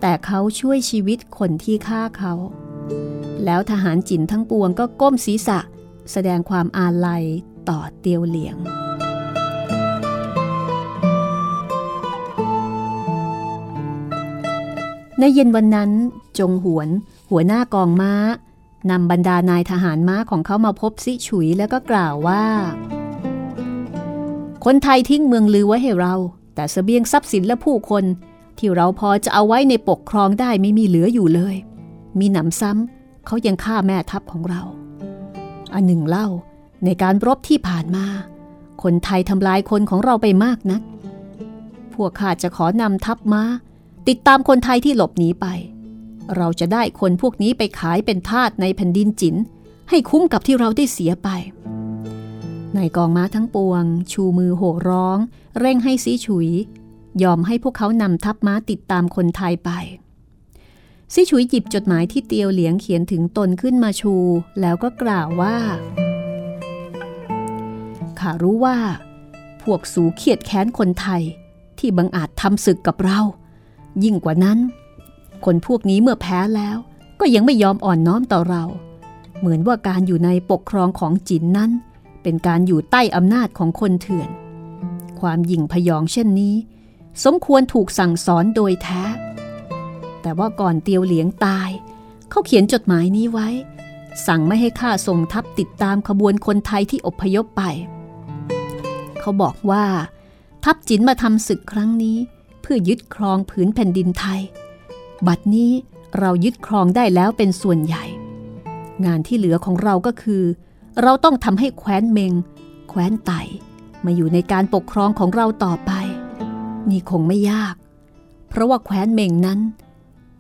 [0.02, 2.34] แต่เขาช่วยชีวิตคนที่ฆ่าเขา
[3.46, 5.60] แล้วทหารจินทั้งปวงก็ก้มศีรษะ
[6.12, 7.24] แสดงความอาลัย
[7.70, 8.81] ต่อเตียวเหลียง
[15.22, 15.92] ในเย็นวันนั้น
[16.40, 16.90] จงหวน
[17.32, 18.14] หัวหน้ากองม้า
[18.92, 22.46] นำบรรดานายทหารม้าของเขามาพบซิฉุยแล้วก็กล่าวว่า
[24.66, 26.16] คนไทยทิ้งเมืองลือไว้ให้เรา
[26.56, 28.04] แต่สเสบียงทรัพย์สินและผู้คน
[28.58, 31.56] ที่เราพอจะเอาไว้ในปกครองได้ไม่มีเหลืออยู่เลย
[32.20, 34.62] มีหนำซ้ำเขายังฆ่าแม่ทัพของเรา
[35.74, 36.28] อันหนึ่งเล่า
[36.86, 38.06] ในการรบที่ผ่านมา
[38.84, 40.82] คนไทยทำลายคนของเราไปมากนัก
[41.94, 43.44] พวกข้าจะขอนำทัพม้า
[44.10, 45.46] ติดตามคนไทยที่หลบหนีไป
[46.38, 49.36] เราจะได้คนพวกนี้ไปขายเป็นทาสในแผ่นดินจิน
[49.90, 51.30] ให้คุ้มกับที่เราได้เสียไป
[52.76, 55.18] ในกองม้าทั้งปวง ชูมือโห่ร้อง
[55.60, 56.50] เร่งให้ซีฉุย
[57.24, 59.70] ยอมให้พวกเขานำทัพม้าติดตามคนไทยไป
[61.14, 64.16] ซีฉุยหยิบจดหมายที่เตียวเหลียงเขียนถึงตนขึ้นมาชู
[64.62, 65.58] แล้วก็กล่าวว่า
[68.20, 68.78] ข้ารู้ว่า
[69.64, 71.22] พวกสูเขียดแค้นคนไทย
[71.80, 73.22] ที่บังอาจทำศึกกับเรา
[74.04, 74.60] ยิ่งกว่านั้น
[75.46, 76.78] คนพวกนี้เมื่อแพ้แล้ว
[77.20, 78.64] ก็ยังไม่ยอมอ่อนน้อมต่อเรา
[79.40, 81.72] เหมือนว่าการอยู่ในปกครองของจินนั้น
[82.24, 84.30] เป็นการอยู่ใต้อำนาจของคนเถื่อน
[85.20, 86.56] ความหยิ่งพยองเช่นนี้
[87.24, 89.04] สมควรถูกสั่งสอนโดยแท้
[90.22, 91.70] แต่ว่าก่อนเตียวเหลียงตาย
[92.30, 93.48] เขาเขียนจดหมายนี้ไว้
[94.28, 97.64] สั่งไม่ให้ข้าส่งทัพติดตามขบวนคนไทยที่อพยพไป
[99.20, 99.86] เขาบอกว่า
[100.66, 102.18] ทัพจินมาทำศึกครั้งนี้
[102.62, 104.42] เพื่อยึดครองผืนแผ่นดินไทย
[105.28, 105.72] บัดนี้
[106.20, 108.04] เรายึดครองได้แล้วเป็นส่วนใหญ่
[109.06, 110.44] งานที่เหลือของเราก็คือ
[111.02, 112.34] เราต้องทำให้แคว้นเมง
[112.90, 113.32] แคว้นไต
[114.06, 115.92] มาอยู่ในการปกครองของเราต่อไป
[116.90, 117.76] นี่คงไม่ยาก
[118.50, 119.60] เพราะว่าแคว้นเมงนั้น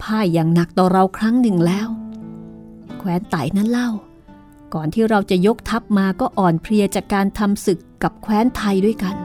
[0.02, 1.88] พ่ายอย่างหนักต่อเราครั้งหนึ่งแล้ว
[3.00, 3.90] แคว้นไตนั้นเล่า
[4.74, 9.16] ก่อนที่เราจะยกทัพมาก็อ่อนเพลียจากการทำศึกกับแคว้นไทยด้วยกัน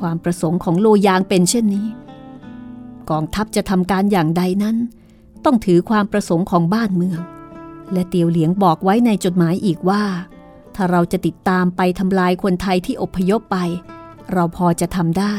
[0.00, 1.86] ความประสงค์ของโลยางเป็นเช่นนี้
[3.10, 4.76] กองทัพจะทำการอย่างใดนั้น
[5.44, 7.20] ต้องถือความประสงค์ของบ้านเมือง
[7.92, 10.04] และเตียวเหลียงบอกไว้ในจดหมายอีกว่า
[10.74, 13.56] ถ้าเราจะติดตามไปทำลายคนไทยที่อพยพไป
[14.32, 15.36] เราพอจะทำได้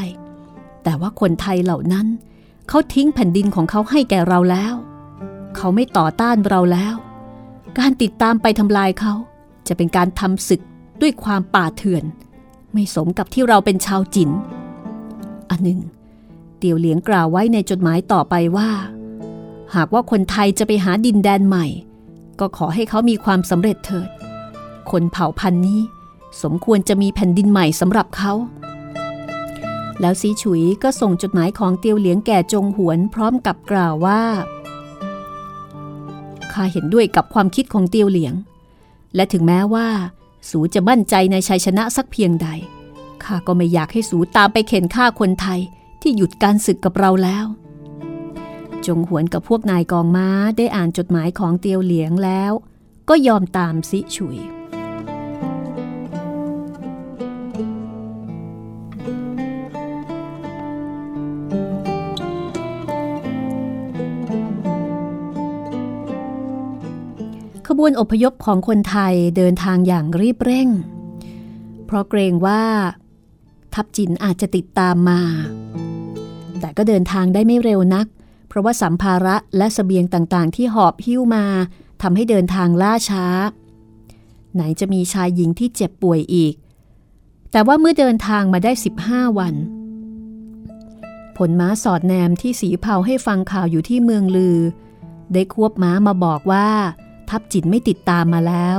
[0.82, 2.06] แต่ว่าคนไทยเหล่านั้น
[2.68, 4.74] เขาทิ้งแผ่นดินของเขาให้แก่เราแล้ว
[5.56, 6.94] เขาไม่ต่อต้านเราแล้ว
[7.78, 9.14] การติดตามไปทำลายเขา
[9.68, 10.60] จะเป็นการทำศึก
[11.00, 12.04] ด้วยความป่าเถื่อน
[12.72, 14.30] ไม่สมกับที่เราเป็นชาวจิน
[15.50, 15.80] อันหนึ่ง
[16.58, 18.70] เตียวเหลียงกล่าวไว้ในจดหมายต่อไปว่า
[19.74, 21.66] หากว่าคนไทยจะไปหาดินแดนใหม่
[22.40, 24.08] ก็ขอให้เขามีความสำเร็จเถิด
[24.90, 25.80] คนเผ่าพันธุ์นี้
[26.42, 28.32] สมควรจะมีแผ่นดินใหม่สำหรับเขา
[30.00, 34.22] แล้วซีฉุยก็ส่งจดหมายของเตียวเหลียงแก่จงหวนพร้อมกับกล่าวว่า
[36.52, 38.34] ข้าเห็นด้วยกับความคิดของเตียวเหลียง
[39.14, 39.88] และถึงแม้ว่า
[40.50, 42.48] สูจะมั่นใจในชัยชนะสักเพียงใด
[43.24, 45.60] ข้าก็ไม่อยากให้สูตามไปเข็นฆ่าคนไทย
[46.02, 47.46] ที่หยุดการศึกกับเราแล้ว
[48.86, 52.52] จงหวนกับพวกนายกองม้าได้อ่านจดหมายของเตียวเหลียงแล้ว
[53.08, 54.38] ก็ยอมตามซิฉุย
[67.78, 70.68] บวนอพยพของคนไทยเดินทางอย่างรีบเร่ง
[71.86, 72.62] เพราะเกรงว่า
[73.74, 75.20] ทัพจินอาจจะติดตามมา
[76.60, 78.06] แต่ก็เดินทางได้ไม่เร็วนัก
[78.48, 81.44] เพราะว่าสัมภาระและสเสบียงต่างๆ ที่หอบหิ้วมา
[82.02, 83.26] ทำให้เดินทางล่าช้า
[84.54, 86.54] ไหนจะมีชายหญิงที่เจ็บป่วยอีก
[87.52, 88.72] แต่ว่าเมื่อเดินทางมาได้
[89.04, 89.54] 15 วัน
[91.36, 94.58] ผลม้าสอดแนมที่สีเผาให้ฟังข่าวอยู่ที่เมืองลือ
[95.32, 96.68] ได้ควบม้ามาบอกว่า
[97.30, 98.78] ทัพจินไม่ติดตามมาแล้ว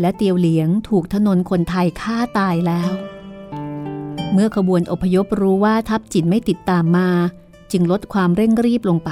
[0.00, 2.92] และเตียวเหลียงถูกถนนคนไทยฆ่าตายแล้ว
[4.32, 7.08] เมื่อขบวนอพยพรู้ว่าทัพจินไม่ติดตามมา
[7.72, 9.10] จึงลดความเร่งรีบลงไป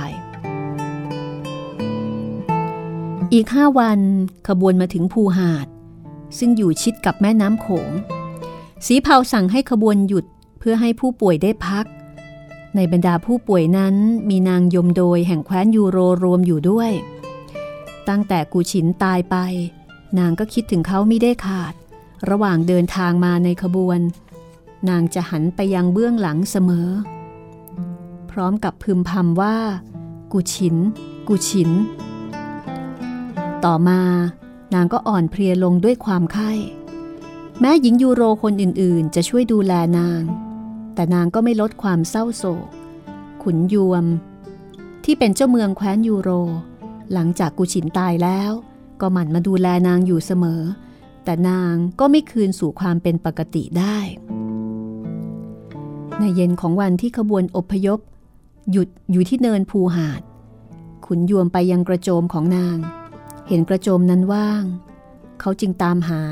[3.33, 4.01] อีกห้าวัน
[4.49, 5.67] ขบวนมาถึงภูหาด
[6.39, 7.91] ซึ่งอยู่ชิดกับแม่น้ำโขง
[8.87, 10.25] สีเผาสั่งให้ขบวนหยุด
[10.59, 11.87] เพื่อให้ผู้ป่วยได้พัก
[12.77, 13.95] ในบรรดาผู้ป่วยนั้น
[14.31, 16.91] มีนางยมโดยแห่งแคว้นยูโรรวมอยู่ด้วย
[18.09, 19.37] ตั้งแต่กูฉินตายไป
[20.19, 21.75] นางก็คิดถึงเขาไม่ได้ขาด
[22.31, 24.01] ระหว่างเดินทางมาในขบวน
[24.89, 26.89] นางจะหันไปยังเบื้องหลังเสมอ
[28.31, 29.57] พร้อมกับพึมพำว่า
[30.33, 30.77] กูฉิน
[31.29, 31.71] กูฉิน
[33.65, 34.01] ต่อมา
[34.75, 36.53] นางก็อ่อนเพลียลงด้วยความไข้
[37.61, 40.23] แม้หญิงยูโรคนอื่นๆ จะช่วยดูแลนาง
[40.95, 42.67] แต่นางก็ไม่ลดความเศร้าโศก
[43.43, 44.05] ขุนยวม
[45.05, 46.31] ที่เป็นเจ้าเมืองแคว้นยูโร
[47.13, 48.51] หลังจากกูฉินตายแล้ว
[49.01, 50.63] ก็หมั่นมาดูแลนางอยู่เสมอ
[51.25, 53.99] แต่นางก็ไม่คืนสู่ความเป็นปกติได้
[56.19, 58.01] ในเย็นของวันที่ขบวนอพยพ
[58.71, 60.21] หยุดอยู่ที่เนินภูหาด
[61.07, 62.77] ขุนยวมไปยังกระโจมของนาง
[63.49, 64.65] เห็นกระโจมนั้นว่าง
[65.41, 66.23] เขาจึงตามหา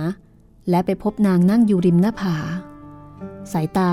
[0.71, 2.37] และไปพบนางนั่งอยู่ริมหน้าผา
[3.53, 3.93] สายตา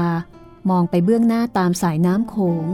[0.70, 2.66] มองไปเบื้องหน้าตามสายน้ำโขง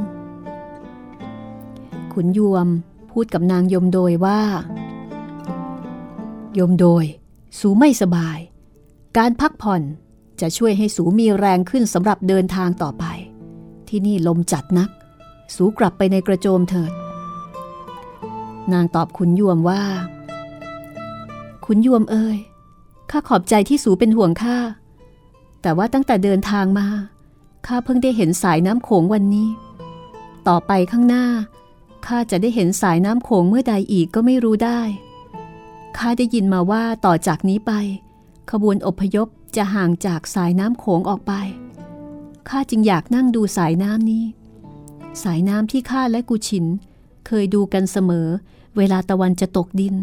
[2.14, 2.68] ขุนยวม
[3.20, 4.41] พูดกับนางยมโดยว่า
[6.59, 7.05] ยมโดย
[7.59, 8.39] สูไม่สบาย
[9.18, 9.82] การพักผ่อน
[10.41, 13.05] จะช่วยให้สูมีแรงขึ้นสำหรับเดินทางต่อไป
[13.89, 14.89] ที่นี่ลมจัดนัก
[15.55, 16.91] สูกลับไปในกระโจมเถิด
[18.74, 19.84] นางตอบขุนยวมว่า
[21.65, 22.38] ขุนยวมเอ่ย
[23.11, 24.57] ข้าขอบใจที่สูเป็นห่วงข้า
[25.61, 26.88] แต่ว่าตั้งแต่เดินทางมา
[27.68, 29.49] ข้าเพิ่งได้เห็นสายน้ำโขงวันนี้
[30.47, 31.26] ต่อไปข้างหน้า
[32.08, 34.82] ข้าจะได้เห็นสายน้ำโขงเมื่อใดอีกก็ไม่รู้ได้
[35.97, 37.72] ข้าได้ยินมาว่าต่อจากนี้ไป
[38.51, 41.34] ขบวนอพยพจะห่างจากสายน้ำโขงออกไป
[42.49, 44.26] ข้าจึงอยากนั่งดูสายน้ำนี้
[45.24, 46.66] สายน้ำที่ข้าและกูฉิน
[47.28, 48.28] เคยดูกันเสมอ
[48.78, 49.95] เวลาตะวันจะตกดิน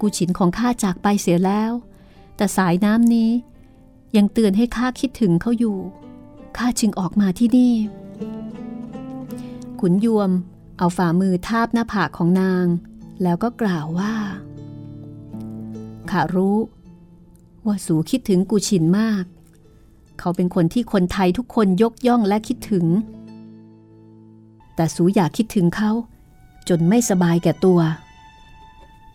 [0.00, 1.72] กูฉินของข้าจากไปเสียแล้ว
[2.36, 3.30] แต่สายน้ำนี้
[4.16, 5.78] ยังเตือนให้ข้าคิดถึงเขาอยู่
[6.56, 7.74] ข้าจึงออกมาที่นี่
[9.80, 10.30] ขุนยวม
[10.78, 12.66] เอาฝ่ามือทาบหน้าผากของนาง
[13.22, 14.14] แล้วก็กล่าวว่า
[16.10, 16.58] ข้ารู้
[17.66, 19.24] ว่าสูคิดถึงกูฉินมาก
[20.18, 22.86] เขาเป็นคนที่คนไทยทุกคนยกย่องและคิดถึง
[24.74, 25.90] แต่สูอยากคิดถึงเขา
[26.68, 27.80] จนไม่สบายแก่ตัว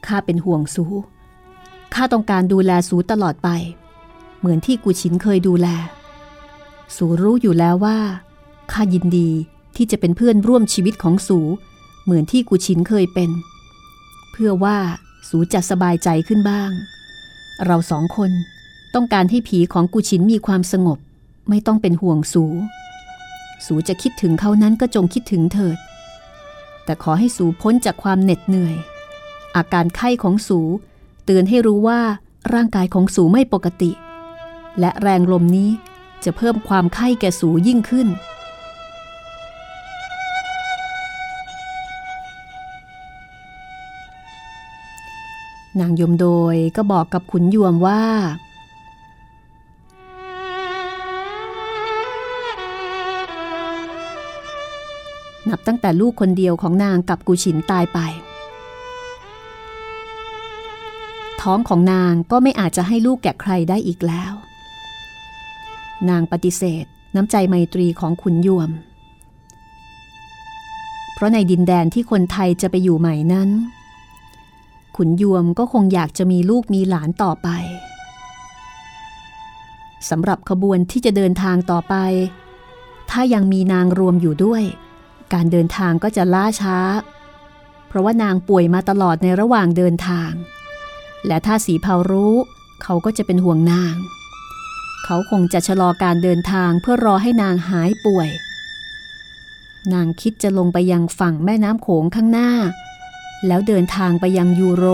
[0.05, 0.85] ข้าเป็นห่วงสู
[1.93, 3.49] ข้าต้องการดูแลสูตลอดไป
[4.39, 5.67] เหมือนที่กูฉินเคยดูแล
[6.95, 7.97] สูรู้อยู่แล้วว่า
[8.71, 9.29] ข้ายินดี
[9.79, 11.39] ที่จะเป็นเพื่อนร่วมชีวิตของสู
[12.03, 13.29] เหมือนที่กูชินเคยเป็น
[14.31, 14.77] เพื่อว่า
[15.29, 16.71] สูจะสบายใจขึ้นบ้าง
[17.65, 18.31] เราสองคน
[18.93, 20.99] ต้องการให้ผีของกูชินมีความสงบ
[21.49, 22.45] ไม่ต้องเป็นห่วงสู
[23.65, 25.77] สูจะคิดถึงเขานั้นก็จงคิดถึงเถิด
[26.85, 28.75] แต่ขอให้สูพ้นจากความเหน็ดเหนื่อย
[29.55, 30.59] อาการไข้ของสู
[31.25, 32.01] เตือนให้รู้ว่า
[32.53, 33.91] ร่างกายของสูไม่ปกติ
[34.79, 35.69] และแรงลมนี้
[36.23, 38.07] จะเพิ่มความไข้แก่สูยิ่งขึ้น
[45.79, 48.03] นางยมโดยก็บอกกับขุนยวมว่า
[55.49, 57.99] นับตั้งแต่ลูกคนเดียวของนางกับกุฉินตายไป
[61.41, 64.33] ท้องของนางก็ไม่อาจจะให้ลูกแก่ใครได้อีกแล้ว
[66.09, 68.69] นางปฏิเสธน้ำใจไมตรีของขุนยวม
[71.13, 73.49] เพราะในดินแดนที่คนไทยจะไปอยู่ใหม่นั้น
[75.01, 77.49] ขุนยวมก็คงอยากจะมีลูกมีหลานต่อไป
[80.09, 81.95] สำหรับขบวนที่จะเดินทางต่อไป
[83.11, 84.63] ถ้ายังมีนางรวมอยู่ด้วย
[85.33, 86.77] การเดินทางก็จะล่าช้า
[87.87, 90.31] เพราะว่านางป่วยมาตลอดในระหว่างเดินทาง
[91.27, 92.35] และถ้าสีเผารู้
[92.83, 93.95] เขาก็จะเป็นห่วงนาง
[95.05, 98.29] เขาคงจะชะลอการเดินทางเพื่อรอให้นางหายป่วย
[99.93, 102.51] นางคิดจะลงไปยังฝั่งแม่น้ำโขงข้างหน้า
[103.47, 104.85] แล้วเดินทางไปยังยูโร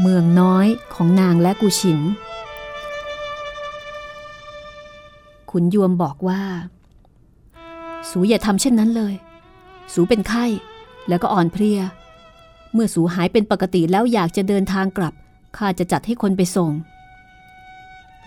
[0.00, 2.00] เมืองน้อยของนางและกุชิน
[5.50, 6.42] ขุนยวมบอกว่า
[8.10, 9.14] สูอย่าทำเช่นนั้นเลย
[9.92, 10.44] สูเป็นไข้
[11.08, 11.80] แล้วก็อ่อนเพลีย
[12.72, 15.14] เมื่อสูหายเป็นปกติแล้วอยากจะเดินทางกลับ
[15.56, 16.70] ข้าจะจัดให้คนไปส่ง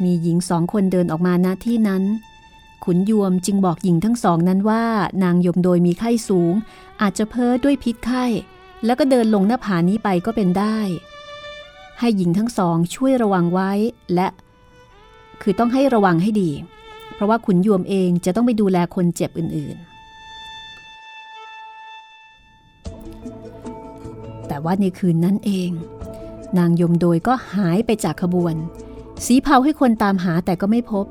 [0.04, 2.04] มีหญิงสองคนเดินออกมาณที่นั้น
[2.86, 4.84] ขุนยวมจึงบอกหญิงทั้งสองนั้นว่า
[5.24, 6.54] นางยมโดยมีไข้สูง
[7.02, 8.26] อาจจะเพ้อด้วยพิษไข้
[8.86, 10.78] แล้วก็เดินลงหน้าผานี้ไปก็เป็นได้
[12.00, 13.72] ให้หญิงทั้งสองช่วยระวังไว้
[14.16, 14.28] และ
[15.42, 16.52] คือต้องให้ระวังให้ดี
[17.14, 19.86] เพราะว่าขุนยวมเองจะต้องไปดูแลคนเจ็บอื่น ๆ
[24.48, 25.72] แต่ว่าในคืนนั้นเอง
[26.58, 28.56] นางยมโดยก็หายไปจากขบวน
[29.26, 31.06] สีเผาให้คนตามหาแต่ก็ไม่พบ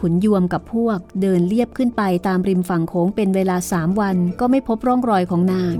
[0.00, 5.76] ขุนยวมกับพวกเดินเลียบขึ้นไปตามริมฝั่งโขงเป็นเวลาสามวันก็ไม่พบร่องรอยของนาง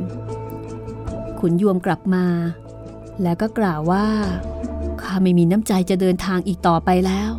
[1.40, 2.24] ขุนยวมกลับมา
[3.22, 4.06] แล้วก็กล่าวว่า
[5.00, 7.30] ข้าไม่มีน้ำใจจะเดินทางอีกต่อไปแล้ว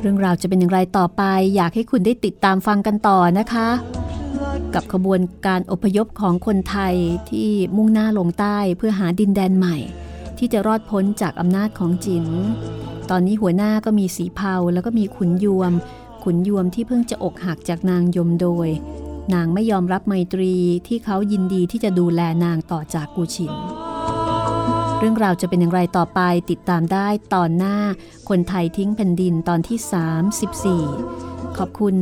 [0.00, 1.22] เรื่องราวจะเป็นอย่างไรต่อไป
[1.56, 3.68] อยากให้คุณได้ติดตามฟังกันต่อนะคะ
[4.74, 6.94] กับขบวนการอพยพของคนไทย
[7.30, 9.76] ที่มุ่งหน้าลงใต้เพื่อหาดินแดนใหม่
[10.38, 12.26] ที่จะรอดพ้นจากอำนาจของจิน
[13.10, 15.72] ตอนนี้หัวหน้าก็มีสีเผาแล้วก็มีขุนยวม
[16.24, 18.68] ขุนยวมที่เพิ่งจะอกหักจากนางยมโดย
[19.34, 20.54] นางไม่ยอมรับไมตรี
[20.86, 23.52] ที่เขายินดีที่จะดูแลนางต่อจากกูชิน
[24.98, 26.20] เรื่องราวจะเป็นอย่างไรต่อไป
[26.50, 27.76] ติดตามได้ตอนหน้า
[28.28, 31.96] คนไทยทิ้งแผ่นดินตอนที่ 34 ขอบคุณ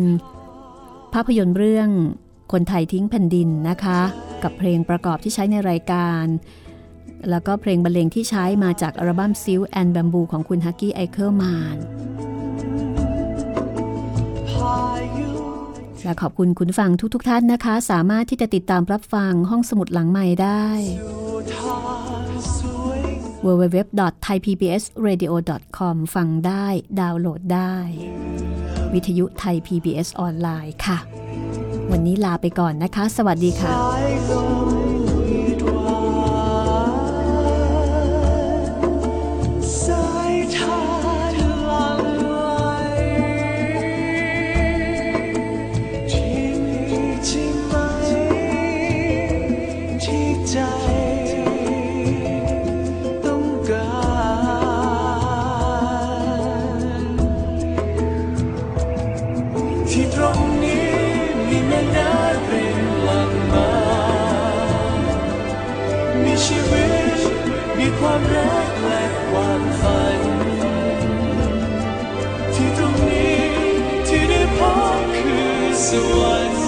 [1.13, 1.89] ภาพยนตร์เรื่อง
[2.53, 4.01] คนไทยทิ้งแผ่นดินนะคะ
[4.43, 6.25] กับเพลงประกอบที่ใช้ในรายการ
[7.31, 11.79] แล้วก็เพลงบรรเลงที่ใช้มาจากอัลบั้มซิลแอนด์แบมบูของคุณฮักกี้ไอเคิลมาน
[16.05, 20.65] และขอบคุณคุณฟังทุกๆทท่านนะคะ สามารถที่จะติดตามรับฟังห้องสมุดหลังใหม่ได้
[23.47, 26.67] www.thaipbsradio.com ฟังได้
[27.01, 27.75] ดาวน์โหลดได้
[28.95, 30.99] วิทยุไทย PBS ออนไลน์ค่ะ
[31.91, 33.73] วันนี้ลาไปก่อนนะคะ สวัสดีค่ะ
[68.67, 70.21] กและความฝัน
[72.55, 73.41] ที่ตรงนี้
[74.07, 74.61] ที่ได้พ
[74.99, 75.55] บคือ
[75.87, 75.89] ส
[76.19, 76.65] วรรค์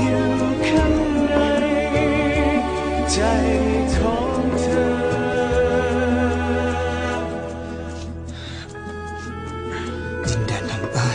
[0.00, 0.28] อยู่
[0.68, 0.94] ข้าง
[1.28, 1.34] ใน
[3.12, 3.18] ใจ
[3.94, 4.88] ของเธอ
[10.24, 11.10] ดินแดนทางใต้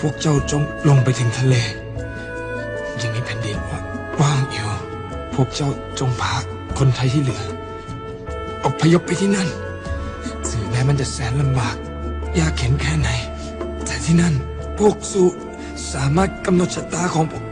[0.00, 1.54] พวกเจ้าจงลงไปถึงทะเล
[3.00, 3.56] ยังมีแผ่นดิน
[4.20, 4.70] ว่างอยู่
[5.34, 5.68] พวกเจ้า
[5.98, 6.34] จงพา
[6.78, 7.42] คนไทยที่เหลือ
[8.64, 9.48] อพยพไปที่นั่น
[10.50, 11.76] สื่อแม้มันจะแสนลำบาก
[12.38, 13.08] ยากเข็นแค่ไหน
[13.84, 14.34] แต่ที่นั่น
[14.78, 15.22] พวกสู
[15.92, 17.44] สามารถกำหนดชะตาของพวก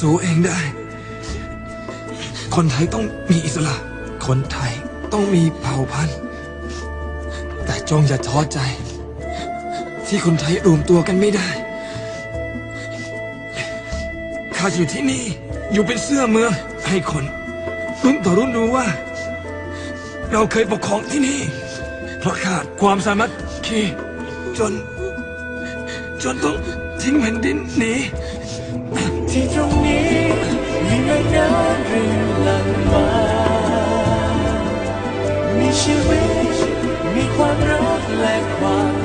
[0.00, 0.60] สูเองได้
[2.54, 3.76] คนไทยต้องมีอิสระ
[4.26, 4.72] คนไทย
[5.12, 6.18] ต้องมีเผ่าพันธุ์
[7.64, 8.58] แต่จงอย่าท้อใจ
[10.06, 11.48] ที่คนไทยรวมตัวกันไม่ได้
[14.56, 15.24] ข้าอยู่ที่นี่
[15.72, 16.50] อยู่เป็นเสื้อเมือง
[16.88, 17.24] ให้คน
[18.04, 18.86] รุ่นต่อรุ่นดูว่า
[20.32, 21.40] เราเคยปกครองที่นี่
[22.20, 23.32] เพราะขาดความสามารถ
[23.66, 23.80] คี
[24.58, 24.72] จน
[26.22, 26.56] จนต้อง
[27.00, 27.94] ทิ้งแผ่นดินหนี
[29.30, 30.08] ที่ตรงนี้
[30.86, 33.06] มีแม่น้ำรินหลั่งมา
[35.58, 36.22] มีชีวิ
[36.54, 36.56] ต
[37.14, 39.03] มีความรักและความ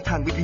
[0.00, 0.39] 坦米。